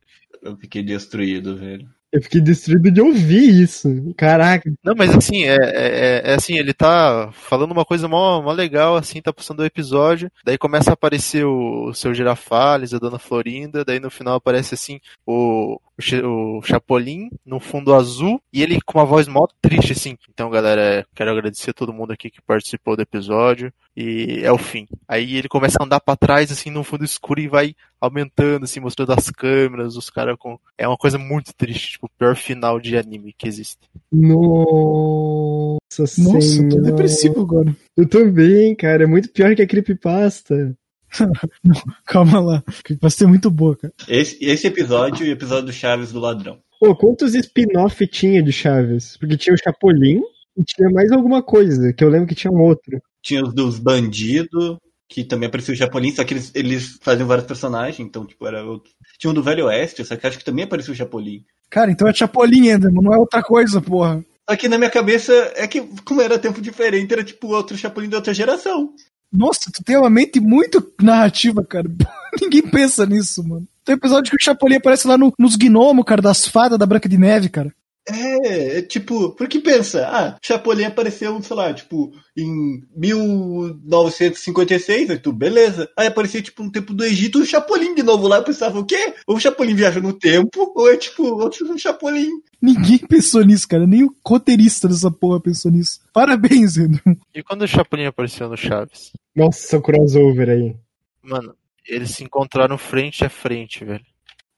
Eu 0.42 0.58
fiquei 0.58 0.84
destruído, 0.84 1.56
velho. 1.56 1.90
Eu 2.14 2.22
fiquei 2.22 2.42
destruído 2.42 2.92
de 2.92 3.02
ouvir 3.02 3.64
isso. 3.64 3.90
Caraca. 4.16 4.72
Não, 4.84 4.94
mas 4.96 5.16
assim, 5.16 5.46
é, 5.46 5.56
é, 5.56 6.22
é 6.26 6.34
assim, 6.36 6.60
ele 6.60 6.72
tá 6.72 7.32
falando 7.32 7.72
uma 7.72 7.84
coisa 7.84 8.08
mó, 8.08 8.40
mó 8.40 8.52
legal, 8.52 8.96
assim, 8.96 9.20
tá 9.20 9.34
passando 9.34 9.62
o 9.62 9.66
episódio, 9.66 10.32
daí 10.46 10.56
começa 10.56 10.92
a 10.92 10.94
aparecer 10.94 11.44
o, 11.44 11.88
o 11.88 11.94
seu 11.94 12.14
Girafales, 12.14 12.94
a 12.94 13.00
Dona 13.00 13.18
Florinda, 13.18 13.84
daí 13.84 14.00
no 14.00 14.12
final 14.12 14.36
aparece 14.36 14.76
assim 14.76 15.00
o, 15.26 15.80
o, 15.98 16.02
Cha- 16.02 16.26
o 16.28 16.62
Chapolin 16.64 17.30
no 17.46 17.60
fundo 17.60 17.94
azul 17.94 18.42
e 18.52 18.62
ele 18.64 18.80
com 18.82 18.98
uma 19.00 19.06
voz 19.06 19.28
mó 19.28 19.46
triste, 19.62 19.94
assim. 19.94 20.18
Então, 20.30 20.50
galera, 20.50 21.06
quero 21.16 21.32
agradecer 21.32 21.70
a 21.72 21.74
todo 21.74 21.94
mundo 21.94 22.12
aqui 22.12 22.30
que 22.30 22.42
participou 22.42 22.96
do 22.96 23.02
episódio 23.02 23.72
e 23.96 24.40
é 24.44 24.52
o 24.52 24.58
fim. 24.58 24.88
Aí 25.08 25.36
ele 25.36 25.48
começa 25.48 25.78
a 25.80 25.86
andar 25.86 26.00
pra 26.00 26.16
trás, 26.16 26.52
assim, 26.52 26.70
no 26.72 26.84
fundo 26.84 27.04
escuro 27.06 27.40
e 27.40 27.48
vai 27.48 27.76
aumentando, 28.02 28.64
assim, 28.64 28.80
mostrando 28.80 29.14
as 29.14 29.30
câmeras, 29.30 29.96
os 29.96 30.10
caras 30.10 30.36
com. 30.38 30.58
É 30.78 30.88
uma 30.88 30.98
coisa 30.98 31.18
muito 31.18 31.54
triste, 31.56 31.92
tipo, 31.94 32.08
o 32.08 32.10
pior 32.18 32.36
final 32.36 32.80
de 32.80 32.98
anime 32.98 33.34
que 33.38 33.48
existe. 33.48 33.88
Nossa 34.12 35.80
Nossa, 36.02 36.22
eu 36.22 36.36
tô 36.36 36.42
senhora. 36.42 36.82
depressivo 36.82 37.42
agora. 37.42 37.76
Eu 37.96 38.08
também, 38.08 38.76
cara. 38.76 39.04
É 39.04 39.08
muito 39.08 39.30
pior 39.30 39.56
que 39.56 39.62
a 39.62 39.68
creepypasta. 39.68 40.76
Calma 42.06 42.40
lá. 42.40 42.64
Vai 43.02 43.12
ser 43.12 43.28
muito 43.28 43.50
boa, 43.50 43.76
cara. 43.76 43.94
Esse, 44.08 44.38
esse 44.44 44.68
episódio 44.68 45.26
e 45.26 45.30
o 45.30 45.34
episódio 45.34 45.66
do 45.66 45.74
Chaves 45.74 46.12
do 46.12 46.20
Ladrão. 46.20 46.60
Pô, 46.80 46.96
quantos 46.96 47.34
spin-off 47.34 48.06
tinha 48.08 48.44
de 48.44 48.52
Chaves? 48.52 49.16
Porque 49.18 49.38
tinha 49.38 49.54
o 49.54 49.58
Chapolin 49.58 50.22
e 50.58 50.64
tinha 50.64 50.90
mais 50.90 51.12
alguma 51.12 51.42
coisa, 51.42 51.94
que 51.94 52.04
eu 52.04 52.10
lembro 52.10 52.28
que 52.28 52.36
tinha 52.36 52.52
um 52.52 52.62
outro. 52.62 53.02
Tinha 53.22 53.42
os 53.42 53.54
dos 53.54 53.80
bandidos, 53.80 54.78
que 55.08 55.24
também 55.24 55.48
apareceu 55.48 55.74
o 55.74 55.78
Chapolin, 55.78 56.12
só 56.12 56.24
que 56.24 56.34
eles, 56.34 56.52
eles 56.54 56.98
faziam 57.02 57.28
vários 57.28 57.48
personagens, 57.48 58.00
então, 58.00 58.26
tipo, 58.26 58.46
era 58.46 58.66
outro. 58.66 58.92
Tinha 59.18 59.32
um 59.32 59.34
do 59.34 59.44
Velho 59.44 59.66
Oeste, 59.66 60.04
só 60.04 60.16
que 60.16 60.28
acho 60.28 60.38
que 60.38 60.46
também 60.46 60.66
apareceu 60.66 60.94
o 60.94 60.98
Chapolin. 60.98 61.46
Cara, 61.70 61.92
então 61.92 62.08
é 62.08 62.14
Chapolin, 62.14 62.70
Enderman, 62.70 63.04
não 63.04 63.14
é 63.14 63.18
outra 63.18 63.42
coisa, 63.42 63.82
porra. 63.82 64.24
Que 64.60 64.68
na 64.68 64.78
minha 64.78 64.90
cabeça 64.90 65.32
é 65.56 65.66
que, 65.68 65.82
como 66.04 66.22
era 66.22 66.38
tempo 66.38 66.62
diferente, 66.62 67.14
era 67.14 67.24
tipo 67.24 67.48
outro 67.48 67.78
Chapolin 67.78 68.10
de 68.10 68.16
outra 68.16 68.34
geração. 68.34 68.94
Nossa, 69.34 69.72
tu 69.74 69.84
tem 69.84 69.98
uma 69.98 70.10
mente 70.10 70.40
muito 70.40 70.94
narrativa, 71.02 71.64
cara. 71.64 71.90
Ninguém 72.42 72.62
pensa 72.62 73.06
nisso, 73.06 73.44
mano. 73.44 73.68
Tem 73.84 73.96
episódio 73.96 74.30
que 74.32 74.38
o 74.38 74.44
Chapolin 74.44 74.76
aparece 74.76 75.08
lá 75.08 75.18
no- 75.18 75.34
nos 75.38 75.56
gnomos, 75.56 76.06
cara, 76.06 76.22
das 76.22 76.48
fadas 76.48 76.78
da 76.78 76.86
Branca 76.86 77.10
de 77.10 77.18
Neve, 77.18 77.50
cara. 77.50 77.74
É, 78.08 78.80
é 78.80 78.82
tipo, 78.82 79.32
porque 79.32 79.60
pensa, 79.60 80.06
ah, 80.08 80.38
Chapolin 80.42 80.84
apareceu, 80.84 81.42
sei 81.42 81.56
lá, 81.56 81.74
tipo, 81.74 82.12
em 82.36 82.84
1956, 82.96 85.10
aí 85.10 85.18
tu, 85.18 85.32
beleza. 85.32 85.90
Aí 85.98 86.08
aparecia, 86.08 86.42
tipo, 86.42 86.62
no 86.64 86.72
tempo 86.72 86.94
do 86.94 87.06
Egito, 87.06 87.40
o 87.40 87.46
Chapolin 87.46 87.96
de 87.96 88.04
novo 88.04 88.28
lá, 88.28 88.36
eu 88.38 88.44
pensava, 88.44 88.78
o 88.78 88.86
quê? 88.86 89.14
Ou 89.26 89.38
o 89.38 89.40
Chapolin 89.40 89.74
viaja 89.74 90.02
no 90.02 90.12
tempo, 90.12 90.74
ou 90.76 90.92
é 90.92 90.98
tipo, 90.98 91.24
outro 91.24 91.78
Chapolin. 91.78 92.30
Ninguém 92.62 93.00
pensou 93.00 93.42
nisso, 93.44 93.68
cara. 93.68 93.88
Nem 93.88 94.04
o 94.04 94.16
roteirista 94.26 94.88
dessa 94.88 95.12
porra 95.12 95.40
pensou 95.40 95.72
nisso. 95.72 96.02
Parabéns, 96.14 96.78
Enderman. 96.78 97.18
E 97.34 97.42
quando 97.42 97.64
o 97.64 97.68
Chapolin 97.68 98.06
apareceu 98.06 98.50
no 98.50 98.58
Chaves? 98.58 99.12
Nossa, 99.36 99.78
o 99.78 99.82
crossover 99.82 100.50
aí. 100.50 100.76
Mano, 101.22 101.56
eles 101.88 102.12
se 102.12 102.24
encontraram 102.24 102.78
frente 102.78 103.26
a 103.26 103.30
frente, 103.30 103.84
velho. 103.84 104.06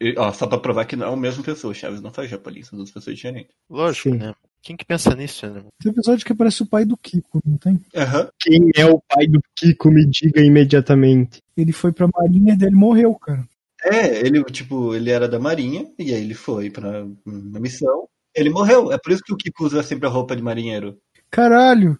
E, 0.02 0.14
ó, 0.18 0.32
só 0.34 0.46
pra 0.48 0.58
provar 0.58 0.86
que 0.86 0.96
não 0.96 1.08
é 1.08 1.14
a 1.14 1.16
mesma 1.16 1.44
pessoa, 1.44 1.72
o 1.72 1.75
Chaves 1.75 2.02
não 2.02 2.12
faz 2.12 2.30
Chapolin, 2.30 2.64
são 2.64 2.78
duas 2.78 2.92
pessoas 2.92 3.16
diferentes. 3.16 3.52
Lógico, 3.70 4.10
Sim. 4.10 4.18
né? 4.18 4.34
Quem 4.62 4.75
que 4.75 4.84
pensa 4.84 5.16
nisso, 5.16 5.48
né? 5.48 5.64
Tem 5.82 5.92
episódio 5.92 6.25
que 6.25 6.32
aparece 6.34 6.64
o 6.64 6.66
pai 6.66 6.84
do 6.86 6.98
Kiko, 6.98 7.40
não 7.46 7.56
tem? 7.58 7.80
Aham. 7.96 8.28
Quem 8.42 8.72
é 8.75 8.86
o 8.86 9.00
pai 9.08 9.28
do 9.28 9.40
Kiko? 9.56 9.92
Me 9.92 10.06
diga 10.06 10.42
imediatamente. 10.42 11.40
Ele 11.56 11.72
foi 11.72 11.92
pra 11.92 12.08
marinha 12.14 12.54
e 12.54 12.58
daí 12.58 12.70
ele 12.70 12.75
morreu, 12.75 13.14
cara. 13.16 13.48
É, 13.84 14.25
ele, 14.25 14.44
tipo, 14.46 14.96
ele 14.96 15.12
era 15.12 15.28
da 15.30 15.38
Marinha, 15.38 15.86
e 16.00 16.12
aí 16.12 16.24
ele 16.24 16.34
foi 16.34 16.72
pra 16.72 17.06
uma 17.24 17.60
missão. 17.60 18.08
Ele 18.34 18.50
morreu, 18.50 18.92
é 18.92 18.98
por 18.98 19.12
isso 19.12 19.22
que 19.24 19.32
o 19.32 19.38
Kiko 19.38 19.64
usa 19.66 19.84
sempre 19.84 20.08
a 20.08 20.10
roupa 20.10 20.36
de 20.36 20.42
marinheiro. 20.42 20.98
Caralho, 21.30 21.98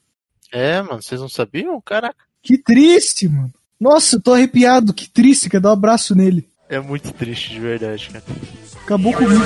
É, 0.52 0.82
mano, 0.82 1.02
vocês 1.04 1.22
não 1.22 1.30
sabiam? 1.30 1.80
Caraca, 1.82 2.16
que 2.42 2.58
triste, 2.58 3.28
mano. 3.28 3.54
Nossa, 3.80 4.16
eu 4.16 4.22
tô 4.22 4.34
arrepiado, 4.34 4.94
que 4.94 5.08
triste, 5.10 5.50
quer 5.50 5.60
dar 5.62 5.70
um 5.70 5.74
abraço 5.74 6.16
nele. 6.16 6.48
É 6.70 6.80
muito 6.80 7.12
triste 7.14 7.52
de 7.52 7.60
verdade, 7.60 8.10
cara. 8.10 8.24
Acabou 8.84 9.14
comigo. 9.14 9.42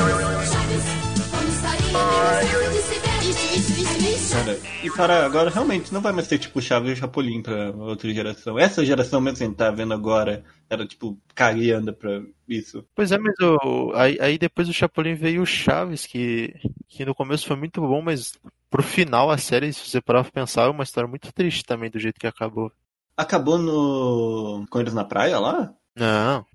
Cara, 4.32 4.60
e 4.84 4.92
para 4.92 5.26
agora, 5.26 5.50
realmente, 5.50 5.94
não 5.94 6.02
vai 6.02 6.14
mais 6.14 6.28
ter, 6.28 6.38
tipo, 6.38 6.62
Chaves 6.62 6.94
e 6.94 6.96
Chapolin 6.96 7.42
pra 7.42 7.72
outra 7.72 8.14
geração. 8.14 8.60
Essa 8.60 8.86
geração 8.86 9.20
mesmo 9.20 9.38
que 9.38 9.44
a 9.44 9.48
gente 9.48 9.58
tá 9.58 9.72
vendo 9.72 9.94
agora, 9.94 10.44
era, 10.70 10.86
tipo, 10.86 11.18
cagando 11.34 11.94
pra 11.94 12.22
isso. 12.48 12.86
Pois 12.96 13.12
é, 13.12 13.18
mas 13.18 13.34
o, 13.42 13.92
aí, 13.96 14.18
aí 14.22 14.38
depois 14.38 14.68
do 14.68 14.74
Chapolin 14.74 15.16
veio 15.16 15.42
o 15.42 15.46
Chaves, 15.46 16.06
que, 16.06 16.54
que 16.88 17.04
no 17.04 17.16
começo 17.16 17.48
foi 17.48 17.58
muito 17.58 17.82
bom, 17.82 18.02
mas 18.02 18.38
pro 18.70 18.84
final 18.84 19.32
a 19.32 19.38
série, 19.38 19.74
se 19.74 19.90
você 19.90 20.00
parar 20.00 20.24
pra 20.24 20.32
pensar, 20.32 20.68
é 20.68 20.70
uma 20.70 20.84
história 20.84 21.10
muito 21.10 21.34
triste 21.34 21.66
também 21.66 21.90
do 21.90 22.00
jeito 22.00 22.20
que 22.20 22.28
acabou. 22.28 22.72
Acabou 23.18 23.58
no... 23.58 24.66
com 24.70 24.80
eles 24.80 24.94
na 24.94 25.04
praia 25.04 25.40
lá? 25.40 25.74
Não, 26.00 26.46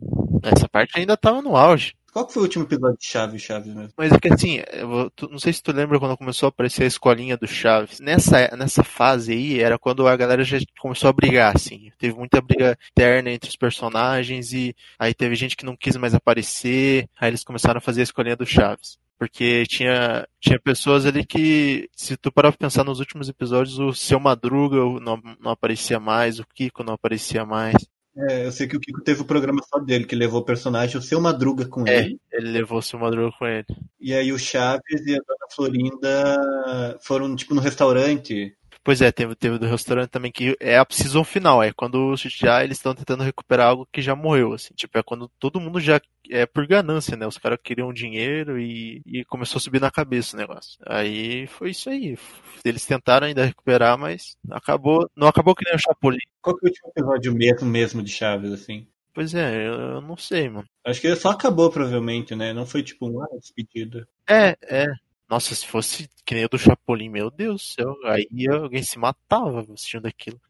essa 0.43 0.69
parte 0.69 0.99
ainda 0.99 1.17
tava 1.17 1.43
no 1.43 1.57
auge. 1.57 1.95
Qual 2.13 2.25
que 2.29 2.33
foi 2.33 2.43
o 2.43 2.45
último 2.45 2.65
episódio 2.65 2.97
de 2.97 3.05
Chaves, 3.07 3.43
Chaves 3.43 3.75
mesmo? 3.75 3.93
Mas 3.99 4.13
é 4.13 4.19
que 4.21 4.33
assim, 4.33 4.63
eu 4.73 5.11
tu- 5.17 5.29
não 5.29 5.39
sei 5.41 5.53
se 5.53 5.61
tu 5.61 5.73
lembra 5.73 5.99
quando 5.99 6.17
começou 6.17 6.47
a 6.47 6.49
aparecer 6.51 6.85
a 6.85 6.87
escolinha 6.87 7.37
do 7.37 7.45
Chaves. 7.49 7.99
Nessa, 7.99 8.55
nessa 8.57 8.85
fase 8.85 9.33
aí, 9.33 9.61
era 9.61 9.77
quando 9.81 10.07
a 10.07 10.15
galera 10.17 10.45
já 10.45 10.57
começou 10.79 11.11
a 11.11 11.13
brigar, 11.13 11.57
assim. 11.57 11.91
Teve 11.99 12.15
muita 12.17 12.41
briga 12.41 12.79
interna 12.93 13.31
entre 13.33 13.51
os 13.51 13.57
personagens 13.57 14.53
e 14.53 14.77
aí 14.97 15.13
teve 15.13 15.35
gente 15.35 15.57
que 15.57 15.67
não 15.67 15.77
quis 15.77 15.97
mais 15.97 16.15
aparecer. 16.15 17.09
Aí 17.21 17.31
eles 17.31 17.43
começaram 17.43 17.79
a 17.79 17.81
fazer 17.81 18.03
a 18.03 18.05
escolinha 18.05 18.37
do 18.37 18.47
Chaves. 18.47 18.97
Porque 19.19 19.65
tinha, 19.67 20.25
tinha 20.41 20.61
pessoas 20.61 21.07
ali 21.07 21.25
que, 21.25 21.89
se 21.97 22.17
tu 22.17 22.31
parar 22.33 22.53
pra 22.53 22.59
pensar 22.67 22.85
nos 22.85 23.01
últimos 23.01 23.29
episódios, 23.29 23.79
o 23.81 23.93
Seu 23.93 24.21
Madruga 24.21 24.77
não, 25.01 25.21
não 25.41 25.51
aparecia 25.53 25.99
mais, 25.99 26.39
o 26.39 26.45
Kiko 26.55 26.85
não 26.85 26.95
aparecia 26.95 27.45
mais. 27.45 27.75
É, 28.17 28.47
eu 28.47 28.53
sei 28.53 28.69
que 28.69 28.77
o 28.77 28.81
Kiko 28.81 29.03
teve 29.03 29.23
o 29.23 29.25
programa 29.25 29.61
só 29.69 29.79
dele, 29.79 30.05
que 30.05 30.15
levou 30.15 30.41
o 30.41 30.45
personagem, 30.45 30.97
o 30.97 31.03
seu 31.03 31.21
Madruga 31.21 31.67
com 31.67 31.87
É. 31.87 31.99
ele. 32.05 32.21
Ele 32.33 32.51
levou 32.51 32.79
o 32.79 32.83
Seu 32.83 32.99
Madruga 32.99 33.35
com 33.39 33.47
ele. 33.47 33.67
E 34.01 34.15
aí 34.15 34.33
o 34.33 34.39
Chaves 34.39 35.05
e 35.07 35.15
a 35.15 35.19
Dona 35.27 35.47
Florinda 35.55 36.99
foram, 37.03 37.35
tipo, 37.35 37.55
no 37.55 37.61
restaurante. 37.61 38.55
Pois 38.85 39.01
é, 39.01 39.11
teve, 39.11 39.35
teve 39.35 39.59
do 39.59 39.67
restaurante 39.67 40.11
também 40.11 40.31
que 40.31 40.55
é 40.61 40.77
a 40.77 40.87
season 40.91 41.25
final, 41.25 41.63
é 41.63 41.73
quando 41.73 42.15
já 42.17 42.63
eles 42.63 42.77
estão 42.77 42.95
tentando 42.95 43.25
recuperar 43.25 43.69
algo 43.69 43.89
que 43.91 44.03
já 44.03 44.15
morreu, 44.15 44.53
assim, 44.53 44.75
tipo, 44.75 44.99
é 44.99 45.03
quando 45.03 45.27
todo 45.39 45.59
mundo 45.59 45.81
já 45.81 45.99
é 46.31 46.45
por 46.45 46.67
ganância, 46.67 47.17
né? 47.17 47.27
Os 47.27 47.39
caras 47.39 47.59
queriam 47.63 47.95
dinheiro 47.95 48.61
e, 48.61 49.01
e 49.07 49.25
começou 49.25 49.57
a 49.57 49.61
subir 49.61 49.81
na 49.81 49.91
cabeça 49.91 50.37
o 50.37 50.39
negócio. 50.39 50.79
Aí 50.87 51.47
foi 51.47 51.71
isso 51.71 51.89
aí. 51.89 52.19
Eles 52.63 52.85
tentaram 52.85 53.27
ainda 53.27 53.47
recuperar, 53.47 53.97
mas 53.97 54.37
acabou, 54.51 55.11
não 55.17 55.29
acabou 55.29 55.55
que 55.55 55.65
nem 55.65 55.75
o 55.75 55.79
Chapolin. 55.79 56.19
Qual 56.43 56.55
que 56.55 56.67
é 56.67 56.69
o 56.69 56.71
último 56.71 56.91
episódio 56.91 57.35
mesmo, 57.35 57.67
mesmo 57.67 58.03
de 58.03 58.11
Chaves, 58.11 58.53
assim? 58.53 58.87
Pois 59.15 59.33
é, 59.33 59.69
eu, 59.69 60.01
não 60.01 60.17
sei, 60.17 60.49
mano. 60.49 60.67
Acho 60.85 61.01
que 61.01 61.07
ele 61.07 61.17
só 61.17 61.31
acabou, 61.31 61.71
provavelmente, 61.71 62.35
né? 62.35 62.53
Não 62.53 62.67
foi, 62.67 62.83
tipo, 62.83 63.07
uma 63.07 63.27
despedida. 63.39 64.07
É, 64.29 64.57
é. 64.63 64.87
Nossa, 65.29 65.55
se 65.55 65.67
fosse 65.67 66.09
que 66.25 66.35
nem 66.35 66.45
o 66.45 66.49
do 66.49 66.59
Chapolin, 66.59 67.09
meu 67.09 67.31
Deus 67.31 67.63
do 67.63 67.83
céu, 67.83 67.95
aí 68.05 68.27
alguém 68.49 68.83
se 68.83 68.99
matava 68.99 69.61
assistindo 69.73 70.07
aquilo. 70.07 70.41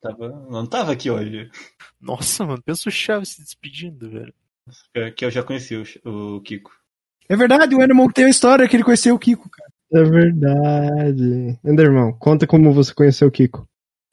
Tava, 0.00 0.28
não 0.50 0.66
tava 0.66 0.92
aqui 0.92 1.10
hoje. 1.10 1.50
Nossa, 2.00 2.44
mano, 2.44 2.62
pensa 2.62 2.88
o 2.88 2.92
Chaves 2.92 3.30
se 3.30 3.42
despedindo, 3.42 4.10
velho. 4.10 4.34
É 4.94 5.10
Que 5.10 5.24
eu 5.24 5.30
já 5.30 5.42
conheci 5.42 5.76
o, 6.04 6.36
o 6.36 6.40
Kiko. 6.40 6.72
É 7.28 7.36
verdade, 7.36 7.74
o 7.74 7.82
Enderman 7.82 8.10
tem 8.10 8.24
a 8.24 8.30
história 8.30 8.68
que 8.68 8.74
ele 8.74 8.84
conheceu 8.84 9.14
o 9.14 9.18
Kiko, 9.18 9.48
cara. 9.48 9.70
É 9.92 10.02
verdade. 10.02 11.58
Enderman, 11.64 12.12
conta 12.18 12.46
como 12.46 12.72
você 12.72 12.92
conheceu 12.94 13.28
o 13.28 13.30
Kiko. 13.30 13.66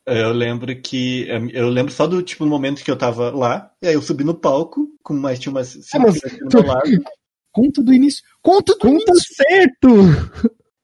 Eu 0.05 0.31
lembro 0.31 0.79
que. 0.81 1.27
Eu 1.53 1.69
lembro 1.69 1.91
só 1.91 2.07
do 2.07 2.21
tipo 2.21 2.43
no 2.43 2.49
momento 2.51 2.83
que 2.83 2.89
eu 2.91 2.97
tava 2.97 3.29
lá, 3.31 3.71
e 3.81 3.88
aí 3.88 3.93
eu 3.93 4.01
subi 4.01 4.23
no 4.23 4.33
palco, 4.33 4.88
com 5.03 5.13
mais 5.13 5.39
tinha 5.39 5.51
umas 5.51 5.67
cinco 5.69 6.03
mas- 6.03 6.19
crianças 6.19 6.39
do 6.49 6.57
meu 6.63 6.67
lado. 6.67 7.03
Conta 7.51 7.82
do 7.84 7.94
início. 7.94 8.24
Conta 8.41 8.74
do 8.74 8.79
Conta 8.79 9.12
início. 9.12 9.36
certo! 9.36 9.88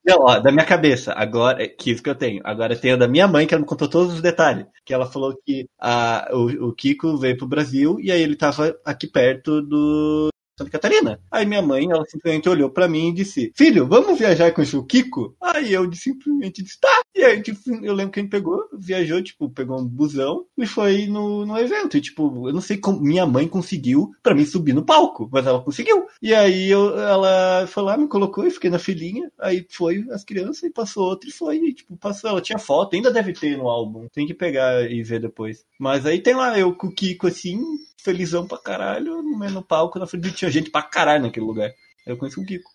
Não, 0.05 0.19
ó, 0.19 0.39
da 0.39 0.51
minha 0.51 0.65
cabeça, 0.65 1.13
agora, 1.13 1.63
é 1.63 1.67
que 1.67 1.89
isso 1.89 2.03
que 2.03 2.10
eu 2.10 2.15
tenho. 2.15 2.39
Agora 2.43 2.75
tem 2.75 2.91
a 2.91 2.95
da 2.95 3.07
minha 3.07 3.27
mãe, 3.27 3.48
que 3.48 3.55
ela 3.55 3.62
me 3.62 3.67
contou 3.67 3.89
todos 3.89 4.13
os 4.13 4.22
detalhes. 4.22 4.67
Que 4.86 4.93
ela 4.93 5.07
falou 5.07 5.36
que 5.43 5.67
a, 5.79 6.29
o, 6.31 6.67
o 6.67 6.74
Kiko 6.74 7.17
veio 7.17 7.36
pro 7.38 7.48
Brasil 7.48 7.98
e 8.00 8.12
aí 8.12 8.22
ele 8.22 8.36
tava 8.36 8.77
aqui 8.86 9.07
perto 9.07 9.63
do 9.63 10.29
Santa 10.57 10.71
Catarina. 10.71 11.19
Aí 11.29 11.45
minha 11.45 11.62
mãe, 11.62 11.91
ela 11.91 12.05
simplesmente 12.05 12.47
olhou 12.47 12.69
pra 12.69 12.88
mim 12.88 13.09
e 13.09 13.13
disse: 13.13 13.51
Filho, 13.55 13.85
vamos 13.85 14.17
viajar 14.17 14.53
com 14.53 14.62
o 14.62 14.85
Kiko? 14.85 15.35
Aí 15.41 15.74
eu 15.74 15.91
simplesmente 15.93 16.63
disse: 16.63 16.79
Tá. 16.79 17.01
E 17.13 17.24
aí, 17.24 17.41
tipo, 17.41 17.59
eu 17.83 17.93
lembro 17.93 18.12
que 18.13 18.19
a 18.19 18.24
gente 18.24 18.31
pegou, 18.31 18.67
viajou, 18.74 19.21
tipo, 19.21 19.50
pegou 19.50 19.79
um 19.79 19.85
busão 19.85 20.45
e 20.57 20.65
foi 20.65 21.07
no, 21.07 21.45
no 21.45 21.57
evento. 21.57 21.97
E, 21.97 22.01
tipo, 22.01 22.47
eu 22.47 22.53
não 22.53 22.62
sei 22.62 22.77
como 22.77 23.01
minha 23.01 23.25
mãe 23.25 23.47
conseguiu 23.47 24.12
pra 24.24 24.33
mim 24.33 24.45
subir 24.45 24.74
no 24.74 24.85
palco, 24.85 25.29
mas 25.31 25.45
ela 25.45 25.62
conseguiu. 25.62 26.05
E 26.21 26.33
aí 26.33 26.69
eu, 26.69 26.97
ela 26.97 27.67
foi 27.67 27.83
lá, 27.83 27.97
me 27.97 28.07
colocou 28.07 28.47
e 28.47 28.51
fiquei 28.51 28.69
na 28.69 28.79
filinha. 28.79 29.29
Aí 29.39 29.65
foi 29.69 30.05
as 30.12 30.24
crianças 30.24 30.63
e 30.63 30.69
passou 30.69 31.03
outra 31.03 31.29
e 31.29 31.33
foi. 31.33 31.57
E, 31.57 31.74
tipo, 31.74 31.97
passou. 31.97 32.29
Ela 32.29 32.41
tinha 32.41 32.59
foto, 32.59 32.95
ainda 32.95 33.12
deve 33.12 33.33
ter 33.33 33.57
no 33.57 33.67
álbum. 33.67 34.07
Tem 34.13 34.25
que 34.25 34.33
pegar 34.33 34.89
e 34.89 35.03
ver 35.03 35.19
depois. 35.19 35.65
Mas 35.77 36.05
aí 36.05 36.21
tem 36.21 36.33
lá 36.33 36.57
eu 36.57 36.74
com 36.74 36.88
o 36.88 36.91
Kiko 36.91 37.27
assim, 37.27 37.62
felizão 38.05 38.47
pra 38.47 38.59
caralho, 38.59 39.21
no, 39.24 39.63
palco, 39.63 39.97
na 39.97 40.05
frente 40.05 40.31
tinha 40.31 40.51
gente 40.51 40.69
pra 40.69 40.83
caralho 40.83 41.24
naquele 41.24 41.45
lugar. 41.45 41.69
Aí 41.69 42.13
eu 42.13 42.17
conheci 42.17 42.39
o 42.39 42.45
Kiko. 42.45 42.69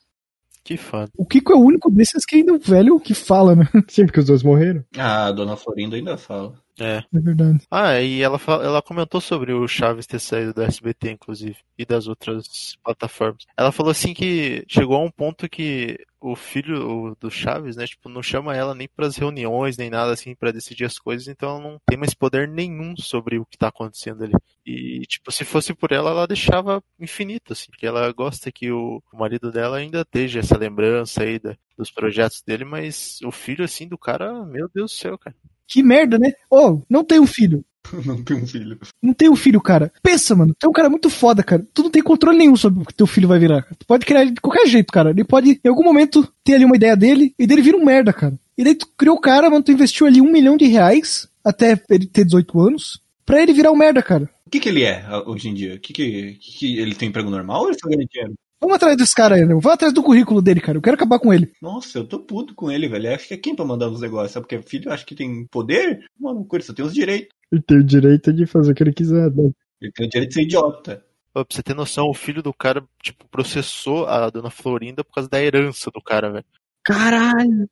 Que 0.65 0.77
foda. 0.77 1.11
O 1.17 1.25
Kiko 1.25 1.53
é 1.53 1.57
o 1.57 1.61
único 1.61 1.91
desses 1.91 2.27
que 2.27 2.37
ainda 2.37 2.53
é 2.53 2.55
um 2.55 2.59
velho 2.59 3.01
que 3.01 3.15
fala, 3.15 3.55
né? 3.55 3.65
Sim, 3.89 4.05
porque 4.05 4.21
os 4.21 4.27
dois 4.27 4.43
morreram. 4.43 4.85
Ah, 4.99 5.27
a 5.27 5.33
dona 5.33 5.57
Florinda 5.57 5.97
ainda 5.97 6.19
fala. 6.19 6.55
É. 6.79 6.99
É 6.99 7.21
verdade. 7.21 7.67
Ah, 7.71 8.01
e 8.01 8.23
ela, 8.23 8.39
ela 8.63 8.81
comentou 8.83 9.21
sobre 9.21 9.53
o 9.53 9.69
Chaves 9.69 10.07
ter 10.07 10.19
saído 10.19 10.55
do 10.55 10.63
SBT, 10.63 11.11
inclusive, 11.11 11.57
e 11.77 11.85
das 11.85 12.07
outras 12.07 12.77
plataformas. 12.83 13.45
Ela 13.57 13.71
falou 13.71 13.91
assim 13.91 14.15
que 14.15 14.65
chegou 14.67 14.97
a 14.97 15.05
um 15.05 15.11
ponto 15.11 15.49
que 15.49 15.99
o 16.19 16.35
filho 16.35 17.15
do 17.21 17.31
Chaves, 17.31 17.77
né, 17.77 17.87
tipo, 17.87 18.09
não 18.09 18.23
chama 18.23 18.55
ela 18.57 18.75
nem 18.75 18.89
pras 18.89 19.17
reuniões, 19.17 19.77
nem 19.77 19.91
nada 19.91 20.13
assim 20.13 20.35
pra 20.35 20.51
decidir 20.53 20.85
as 20.85 20.99
coisas, 20.99 21.29
então 21.29 21.51
ela 21.51 21.61
não 21.61 21.79
tem 21.87 21.99
mais 21.99 22.15
poder 22.15 22.47
nenhum 22.49 22.95
sobre 22.97 23.39
o 23.39 23.45
que 23.47 23.59
tá 23.59 23.69
acontecendo 23.69 24.25
ali. 24.25 24.35
E, 24.65 25.01
tipo, 25.07 25.31
se 25.33 25.45
fosse 25.45 25.75
por 25.75 25.93
ela, 25.93 26.11
ela 26.11 26.27
deixava 26.27 26.83
infinito, 26.99 27.53
assim, 27.53 27.67
porque 27.71 27.87
ela 27.87 28.11
gosta 28.13 28.51
que 28.53 28.71
o, 28.71 29.03
o 29.13 29.17
marido 29.19 29.51
dela 29.51 29.79
ainda 29.79 30.01
esteja 30.03 30.41
essa 30.41 30.57
lembrança 30.59 31.23
aí 31.23 31.39
da- 31.39 31.57
dos 31.77 31.91
projetos 31.91 32.43
dele, 32.43 32.65
mas 32.65 33.19
o 33.25 33.31
filho, 33.31 33.65
assim, 33.65 33.87
do 33.89 33.99
cara, 33.99 34.45
meu 34.45 34.69
Deus 34.73 34.93
do 34.93 34.97
céu, 34.97 35.19
cara. 35.19 35.35
Que 35.71 35.83
merda, 35.83 36.19
né? 36.19 36.33
Ô, 36.51 36.83
não 36.91 37.05
tem 37.05 37.21
um 37.21 37.27
filho. 37.29 37.65
Não 38.05 38.23
tem 38.23 38.37
um 38.37 38.47
filho. 38.47 38.79
Não 39.03 39.15
tem 39.15 39.31
um 39.31 39.37
filho, 39.37 39.61
cara. 39.61 39.93
Pensa, 40.03 40.35
mano. 40.35 40.55
Tu 40.59 40.67
é 40.67 40.69
um 40.69 40.73
cara 40.73 40.91
muito 40.91 41.09
foda, 41.09 41.43
cara. 41.43 41.67
Tu 41.73 41.83
não 41.83 41.91
tem 41.91 42.03
controle 42.03 42.37
nenhum 42.37 42.57
sobre 42.57 42.83
o 42.83 42.87
que 42.87 42.95
teu 42.95 43.07
filho 43.07 43.27
vai 43.29 43.39
virar. 43.39 43.63
cara. 43.63 43.77
Tu 43.79 43.87
pode 43.87 44.05
criar 44.05 44.23
ele 44.23 44.33
de 44.33 44.41
qualquer 44.41 44.67
jeito, 44.67 44.93
cara. 44.93 45.11
Ele 45.11 45.25
pode, 45.25 45.61
em 45.65 45.69
algum 45.69 45.83
momento, 45.83 46.29
ter 46.45 46.55
ali 46.55 46.65
uma 46.65 46.77
ideia 46.77 46.97
dele 46.97 47.35
e 47.39 47.47
dele 47.47 47.63
vira 47.63 47.77
um 47.77 47.85
merda, 47.85 48.13
cara. 48.13 48.39
E 48.57 48.65
daí 48.65 48.75
tu 48.75 48.87
criou 48.97 49.17
o 49.17 49.21
cara, 49.21 49.49
mano, 49.49 49.63
tu 49.63 49.73
investiu 49.73 50.07
ali 50.07 50.21
um 50.21 50.31
milhão 50.31 50.57
de 50.57 50.67
reais 50.67 51.29
até 51.45 51.81
ele 51.89 52.07
ter 52.07 52.25
18 52.25 52.61
anos 52.61 53.01
pra 53.25 53.43
ele 53.43 53.53
virar 53.53 53.73
um 53.73 53.77
merda, 53.77 54.03
cara. 54.03 54.29
O 54.47 54.51
que, 54.51 54.61
que 54.61 54.69
ele 54.69 54.83
é 54.83 55.05
ah, 55.07 55.23
hoje 55.27 55.49
em 55.49 55.55
dia? 55.55 55.75
O 55.77 55.81
que, 55.81 55.93
que, 55.93 56.35
que, 56.35 56.59
que 56.59 56.79
ele 56.79 56.95
tem 56.95 57.09
emprego 57.09 57.31
normal 57.31 57.63
ou 57.63 57.69
ele 57.69 57.79
só 57.81 57.89
ganha 57.89 58.05
dinheiro? 58.05 58.35
Vamos 58.61 58.77
atrás 58.77 58.97
desse 58.97 59.15
cara 59.15 59.37
aí, 59.37 59.41
né? 59.41 59.49
Vamos 59.49 59.67
atrás 59.67 59.93
do 59.93 60.03
currículo 60.03 60.43
dele, 60.43 60.61
cara. 60.61 60.77
Eu 60.77 60.83
quero 60.83 60.95
acabar 60.95 61.19
com 61.19 61.33
ele. 61.33 61.51
Nossa, 61.63 61.99
eu 61.99 62.07
tô 62.07 62.19
puto 62.21 62.55
com 62.55 62.71
ele, 62.71 62.89
velho. 62.89 63.15
Acho 63.15 63.27
que 63.29 63.35
é 63.35 63.39
quem 63.39 63.57
pra 63.57 63.65
mandar 63.65 63.89
os 63.89 64.01
negócios? 64.01 64.33
Sabe 64.33 64.47
porque 64.47 64.61
filho 64.69 64.93
acho 64.93 65.07
que 65.07 65.15
tem 65.15 65.47
poder? 65.47 66.05
Mano, 66.19 66.47
ele 66.53 66.63
só 66.63 66.75
tem 66.75 66.85
os 66.85 66.93
direitos. 66.93 67.35
Ele 67.51 67.63
tem 67.63 67.79
o 67.79 67.85
direito 67.85 68.33
de 68.33 68.47
fazer 68.47 68.73
o 68.73 68.75
que 68.75 68.83
ele 68.83 68.93
quiser. 68.93 69.31
né? 69.31 69.51
Ele 69.81 69.93
tem 69.93 70.07
o 70.07 70.11
direito 70.11 70.29
de 70.29 70.35
ser 70.35 70.43
idiota. 70.43 71.05
Pra 71.33 71.45
você 71.49 71.63
ter 71.63 71.75
noção, 71.75 72.07
o 72.09 72.15
filho 72.15 72.43
do 72.43 72.53
cara, 72.53 72.85
tipo, 73.03 73.27
processou 73.29 74.07
a 74.07 74.29
dona 74.29 74.51
Florinda 74.51 75.03
por 75.03 75.15
causa 75.15 75.31
da 75.31 75.41
herança 75.43 75.91
do 75.91 76.03
cara, 76.03 76.31
velho. 76.31 76.45
Caralho! 76.85 77.69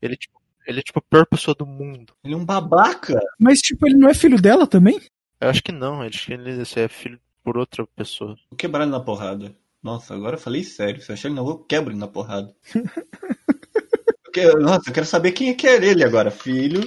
Ele, 0.00 0.16
tipo, 0.16 0.40
ele 0.66 0.80
é, 0.80 0.82
tipo, 0.82 0.98
a 0.98 1.02
pior 1.02 1.26
pessoa 1.26 1.54
do 1.54 1.66
mundo. 1.66 2.14
Ele 2.24 2.34
é 2.34 2.36
um 2.36 2.44
babaca. 2.44 3.20
Mas, 3.38 3.60
tipo, 3.60 3.86
ele 3.86 3.96
não 3.96 4.08
é 4.08 4.14
filho 4.14 4.40
dela 4.40 4.66
também? 4.66 5.00
Eu 5.40 5.50
acho 5.50 5.62
que 5.62 5.72
não, 5.72 6.00
acho 6.02 6.26
que 6.26 6.32
ele 6.32 6.62
é 6.62 6.88
filho 6.88 7.20
por 7.44 7.58
outra 7.58 7.86
pessoa. 7.94 8.34
Vou 8.50 8.56
quebrar 8.56 8.82
ele 8.82 8.92
na 8.92 9.00
porrada. 9.00 9.54
Nossa, 9.82 10.14
agora 10.14 10.36
eu 10.36 10.40
falei 10.40 10.62
sério. 10.62 11.00
Se 11.02 11.10
eu 11.10 11.14
achar 11.14 11.28
ele 11.28 11.34
na 11.36 11.42
rua, 11.42 11.52
eu 11.54 11.58
quebro 11.64 11.90
ele 11.92 11.98
na 11.98 12.06
porrada. 12.08 12.54
Porque, 14.24 14.46
nossa, 14.54 14.88
eu 14.88 14.94
quero 14.94 15.06
saber 15.06 15.32
quem 15.32 15.50
é 15.50 15.54
que 15.54 15.66
é 15.66 15.76
ele 15.84 16.04
agora. 16.04 16.30
Filho. 16.30 16.80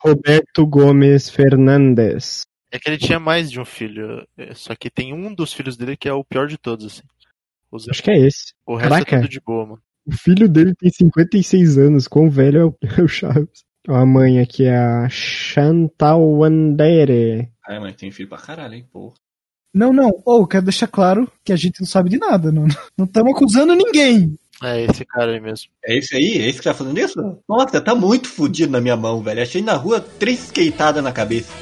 Roberto 0.00 0.66
Gomes 0.66 1.28
Fernandes. 1.28 2.42
É 2.70 2.78
que 2.78 2.88
ele 2.88 2.98
tinha 2.98 3.18
mais 3.18 3.50
de 3.50 3.58
um 3.60 3.64
filho, 3.64 4.26
é, 4.36 4.54
só 4.54 4.74
que 4.74 4.90
tem 4.90 5.12
um 5.14 5.34
dos 5.34 5.52
filhos 5.52 5.76
dele 5.76 5.96
que 5.96 6.08
é 6.08 6.12
o 6.12 6.24
pior 6.24 6.46
de 6.46 6.58
todos, 6.58 6.84
assim. 6.86 7.02
Os- 7.70 7.88
Acho 7.88 8.02
que 8.02 8.10
é 8.10 8.18
esse. 8.18 8.52
o 8.66 8.76
resto 8.76 8.90
Caraca. 8.90 9.16
é 9.16 9.20
tudo 9.20 9.30
de 9.30 9.40
boa, 9.40 9.66
mano. 9.66 9.82
O 10.06 10.12
filho 10.12 10.48
dele 10.48 10.74
tem 10.76 10.90
56 10.90 11.78
anos. 11.78 12.06
Quão 12.06 12.30
velho 12.30 12.58
é 12.60 12.64
o, 12.64 12.76
é 13.00 13.02
o 13.02 13.08
Chaves? 13.08 13.64
A 13.88 14.04
mãe 14.06 14.38
aqui 14.40 14.64
é 14.64 14.76
a 14.76 15.08
Chantal 15.08 16.20
Wandere. 16.22 17.50
Ai, 17.66 17.80
mas 17.80 17.96
tem 17.96 18.10
filho 18.12 18.28
pra 18.28 18.38
caralho, 18.38 18.74
hein, 18.74 18.86
porra. 18.92 19.14
Não, 19.76 19.92
não. 19.92 20.10
Ô, 20.24 20.38
eu 20.40 20.46
quero 20.46 20.64
deixar 20.64 20.86
claro 20.86 21.30
que 21.44 21.52
a 21.52 21.56
gente 21.56 21.80
não 21.80 21.86
sabe 21.86 22.08
de 22.08 22.16
nada. 22.16 22.50
Não 22.50 22.66
estamos 23.04 23.34
acusando 23.34 23.74
ninguém. 23.74 24.34
É 24.62 24.84
esse 24.84 25.04
cara 25.04 25.32
aí 25.32 25.38
mesmo. 25.38 25.68
É 25.84 25.98
esse 25.98 26.16
aí? 26.16 26.38
É 26.38 26.48
esse 26.48 26.56
que 26.56 26.64
tá 26.64 26.72
fazendo 26.72 26.98
isso? 26.98 27.38
Nossa, 27.46 27.78
tá 27.78 27.94
muito 27.94 28.26
fudido 28.26 28.72
na 28.72 28.80
minha 28.80 28.96
mão, 28.96 29.20
velho. 29.20 29.42
Achei 29.42 29.60
na 29.60 29.74
rua 29.74 30.00
três 30.00 30.44
skateadas 30.44 31.04
na 31.04 31.12
cabeça. 31.12 31.52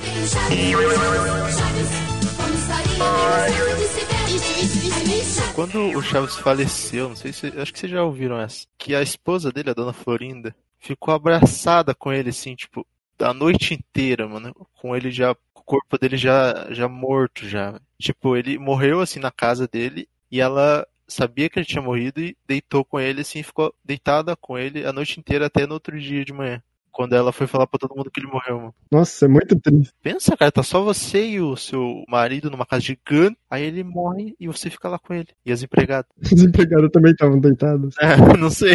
Quando 5.57 5.81
o 5.99 6.01
Chaves 6.01 6.37
faleceu, 6.37 7.09
não 7.09 7.17
sei 7.17 7.33
se. 7.33 7.49
Acho 7.59 7.73
que 7.73 7.81
vocês 7.81 7.91
já 7.91 8.05
ouviram 8.05 8.41
essa. 8.41 8.65
Que 8.79 8.95
a 8.95 9.03
esposa 9.03 9.51
dele, 9.51 9.71
a 9.71 9.75
dona 9.75 9.93
Florinda, 9.93 10.55
ficou 10.79 11.13
abraçada 11.13 11.93
com 11.97 12.13
ele, 12.13 12.31
assim, 12.31 12.55
tipo, 12.55 12.87
a 13.19 13.35
noite 13.35 13.75
inteira, 13.75 14.29
mano. 14.29 14.55
Com 14.81 14.95
ele 14.95 15.11
já. 15.11 15.35
O 15.67 15.71
corpo 15.71 15.99
dele 15.99 16.17
já, 16.17 16.67
já 16.71 16.89
morto, 16.89 17.49
já. 17.49 17.81
Tipo, 17.99 18.37
ele 18.37 18.59
morreu, 18.59 19.01
assim, 19.01 19.19
na 19.19 19.31
casa 19.31 19.67
dele. 19.67 20.07
E 20.31 20.41
ela 20.41 20.87
sabia 21.09 21.49
que 21.49 21.59
ele 21.59 21.67
tinha 21.67 21.83
morrido 21.83 22.21
e 22.21 22.37
deitou 22.47 22.85
com 22.85 22.99
ele, 23.01 23.21
assim, 23.23 23.43
ficou 23.43 23.75
deitada 23.85 24.35
com 24.37 24.59
ele 24.59 24.85
a 24.87 24.93
noite 24.93 25.19
inteira 25.21 25.47
até 25.47 25.67
no 25.67 25.75
outro 25.75 25.99
dia 25.99 26.25
de 26.25 26.33
manhã. 26.33 26.63
quando 26.91 27.13
ela 27.17 27.33
foi 27.33 27.49
falar 27.49 27.67
pra 27.67 27.77
todo 27.79 27.95
mundo 27.97 28.09
que 28.09 28.21
ele 28.21 28.29
morreu, 28.31 28.57
mano. 28.57 28.75
Nossa, 28.89 29.25
é 29.25 29.29
muito 29.29 29.59
triste. 29.59 29.93
Pensa, 30.01 30.37
cara, 30.37 30.53
tá 30.53 30.63
só 30.63 30.81
você 30.81 31.27
e 31.27 31.41
o 31.41 31.57
seu 31.57 32.05
marido 32.09 32.49
numa 32.51 32.65
casa 32.65 32.83
gigante, 32.83 33.37
aí 33.51 33.65
ele 33.65 33.83
morre 33.83 34.37
e 34.39 34.47
você 34.47 34.71
fica 34.71 34.89
lá 34.89 34.97
com 34.97 35.13
ele. 35.13 35.27
E 35.45 35.51
as 35.51 35.61
empregadas. 35.63 36.09
Os 36.33 36.41
empregados 36.43 36.89
também 36.93 37.11
estavam 37.11 37.41
deitados. 37.41 37.97
É, 37.99 38.15
não 38.39 38.49
sei. 38.49 38.75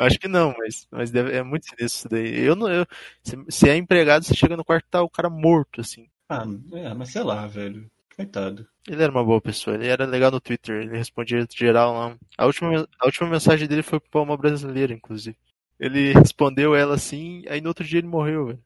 Acho 0.00 0.18
que 0.18 0.26
não, 0.26 0.52
mas, 0.58 0.88
mas 0.90 1.10
deve- 1.12 1.32
é 1.32 1.44
muito 1.44 1.64
sinistro 1.66 1.86
isso 1.86 2.08
daí. 2.08 2.40
Eu 2.44 2.56
não. 2.56 2.68
Eu, 2.68 2.84
se, 3.22 3.36
se 3.48 3.68
é 3.70 3.76
empregado, 3.76 4.24
você 4.24 4.34
chega 4.34 4.56
no 4.56 4.64
quarto 4.64 4.86
e 4.86 4.90
tá 4.90 5.00
o 5.02 5.08
cara 5.08 5.30
morto, 5.30 5.80
assim. 5.80 6.08
Ah, 6.30 6.46
é, 6.74 6.94
mas 6.94 7.10
sei 7.10 7.24
lá, 7.24 7.44
velho. 7.48 7.90
Coitado. 8.14 8.66
Ele 8.86 9.02
era 9.02 9.10
uma 9.10 9.24
boa 9.24 9.40
pessoa, 9.40 9.74
ele 9.74 9.88
era 9.88 10.06
legal 10.06 10.30
no 10.30 10.40
Twitter, 10.40 10.82
ele 10.82 10.96
respondia 10.96 11.44
geral 11.52 11.92
lá. 11.92 12.16
A 12.38 12.46
última, 12.46 12.86
a 13.00 13.06
última 13.06 13.28
mensagem 13.28 13.66
dele 13.66 13.82
foi 13.82 13.98
pra 13.98 14.20
uma 14.20 14.36
brasileira, 14.36 14.94
inclusive. 14.94 15.36
Ele 15.78 16.12
respondeu 16.14 16.74
ela 16.74 16.94
assim, 16.94 17.42
aí 17.48 17.60
no 17.60 17.68
outro 17.68 17.84
dia 17.84 17.98
ele 17.98 18.06
morreu, 18.06 18.46
velho. 18.46 18.62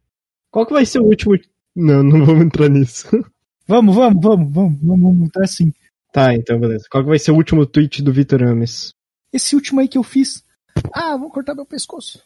Qual 0.50 0.66
que 0.66 0.74
vai 0.74 0.84
ser 0.84 0.98
o 0.98 1.04
último. 1.04 1.38
Não, 1.74 2.02
não 2.02 2.24
vamos 2.24 2.44
entrar 2.44 2.68
nisso. 2.68 3.08
Vamos, 3.66 3.96
vamos, 3.96 4.22
vamos, 4.22 4.52
vamos, 4.52 4.78
vamos, 4.82 5.02
vamos, 5.02 5.30
tá 5.30 5.42
assim. 5.42 5.72
Tá, 6.12 6.34
então 6.34 6.60
beleza. 6.60 6.84
Qual 6.90 7.02
que 7.02 7.08
vai 7.08 7.18
ser 7.18 7.30
o 7.30 7.36
último 7.36 7.64
tweet 7.64 8.02
do 8.02 8.12
Vitor 8.12 8.42
Ames? 8.42 8.92
Esse 9.32 9.54
último 9.56 9.80
aí 9.80 9.88
que 9.88 9.96
eu 9.96 10.02
fiz. 10.02 10.44
Ah, 10.92 11.16
vou 11.16 11.30
cortar 11.30 11.54
meu 11.54 11.64
pescoço. 11.64 12.22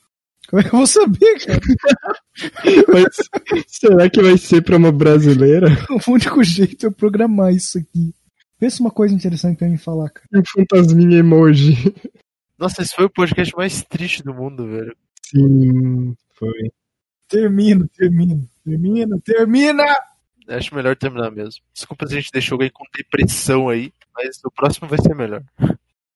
Como 0.48 0.60
é 0.60 0.64
que 0.64 0.74
eu 0.74 0.78
vou 0.78 0.86
saber, 0.86 1.38
cara? 1.44 1.60
Mas 2.88 3.64
será 3.66 4.08
que 4.08 4.22
vai 4.22 4.38
ser 4.38 4.62
pra 4.62 4.78
uma 4.78 4.90
brasileira? 4.90 5.68
O 6.08 6.12
único 6.12 6.42
jeito 6.42 6.86
é 6.86 6.88
eu 6.88 6.92
programar 6.92 7.52
isso 7.52 7.78
aqui. 7.78 8.14
Pensa 8.58 8.82
uma 8.82 8.90
coisa 8.90 9.14
interessante 9.14 9.58
pra 9.58 9.68
me 9.68 9.76
falar, 9.76 10.08
cara. 10.08 10.26
Um 10.34 10.42
fantasminha 10.44 11.18
emoji. 11.18 11.94
Nossa, 12.58 12.82
esse 12.82 12.94
foi 12.94 13.04
o 13.04 13.10
podcast 13.10 13.54
mais 13.54 13.82
triste 13.82 14.22
do 14.22 14.32
mundo, 14.34 14.66
velho. 14.66 14.96
Sim, 15.22 16.16
foi. 16.34 16.72
Termina, 17.28 17.86
termina, 17.94 18.40
termina, 18.64 19.20
termina! 19.22 19.84
Acho 20.48 20.74
melhor 20.74 20.96
terminar 20.96 21.30
mesmo. 21.30 21.60
Desculpa 21.74 22.06
se 22.06 22.14
a 22.14 22.20
gente 22.20 22.32
deixou 22.32 22.56
alguém 22.56 22.70
com 22.72 22.84
depressão 22.96 23.68
aí, 23.68 23.92
mas 24.14 24.40
o 24.42 24.50
próximo 24.50 24.88
vai 24.88 24.98
ser 24.98 25.14
melhor. 25.14 25.44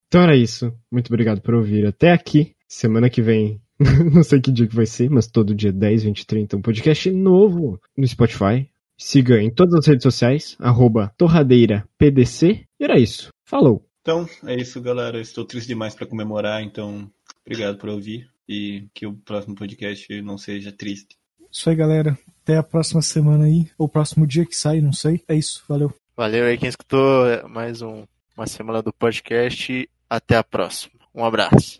Então 0.08 0.22
era 0.22 0.34
isso. 0.34 0.74
Muito 0.90 1.08
obrigado 1.08 1.42
por 1.42 1.54
ouvir 1.54 1.86
até 1.86 2.12
aqui. 2.12 2.56
Semana 2.66 3.10
que 3.10 3.20
vem, 3.20 3.60
não 4.12 4.22
sei 4.22 4.40
que 4.40 4.52
dia 4.52 4.66
que 4.66 4.74
vai 4.74 4.86
ser, 4.86 5.10
mas 5.10 5.26
todo 5.26 5.54
dia 5.54 5.72
10, 5.72 6.04
20, 6.04 6.26
30, 6.26 6.56
um 6.56 6.62
podcast 6.62 7.10
novo 7.10 7.80
no 7.96 8.06
Spotify. 8.06 8.68
Siga 8.98 9.42
em 9.42 9.50
todas 9.50 9.74
as 9.74 9.86
redes 9.86 10.02
sociais, 10.02 10.56
arroba 10.60 11.12
torradeirapdc. 11.16 12.66
E 12.78 12.84
era 12.84 12.98
isso. 12.98 13.30
Falou! 13.44 13.84
Então, 14.00 14.28
é 14.46 14.54
isso, 14.56 14.80
galera. 14.80 15.16
Eu 15.16 15.22
estou 15.22 15.44
triste 15.44 15.68
demais 15.68 15.94
pra 15.94 16.06
comemorar, 16.06 16.62
então 16.62 17.10
obrigado 17.44 17.78
por 17.78 17.88
ouvir 17.88 18.28
e 18.48 18.86
que 18.94 19.06
o 19.06 19.14
próximo 19.14 19.54
podcast 19.54 20.22
não 20.22 20.36
seja 20.36 20.72
triste. 20.72 21.16
Isso 21.50 21.68
aí, 21.68 21.76
galera. 21.76 22.18
Até 22.42 22.56
a 22.56 22.62
próxima 22.62 23.02
semana 23.02 23.44
aí. 23.44 23.68
Ou 23.78 23.88
próximo 23.88 24.26
dia 24.26 24.44
que 24.44 24.56
sai, 24.56 24.80
não 24.80 24.92
sei. 24.92 25.22
É 25.28 25.34
isso, 25.34 25.62
valeu. 25.68 25.94
Valeu 26.16 26.44
aí 26.44 26.58
quem 26.58 26.68
escutou 26.68 27.48
mais 27.48 27.82
um, 27.82 28.04
uma 28.36 28.46
semana 28.46 28.82
do 28.82 28.92
podcast. 28.92 29.88
Até 30.08 30.36
a 30.36 30.44
próxima. 30.44 30.94
Um 31.14 31.24
abraço. 31.24 31.78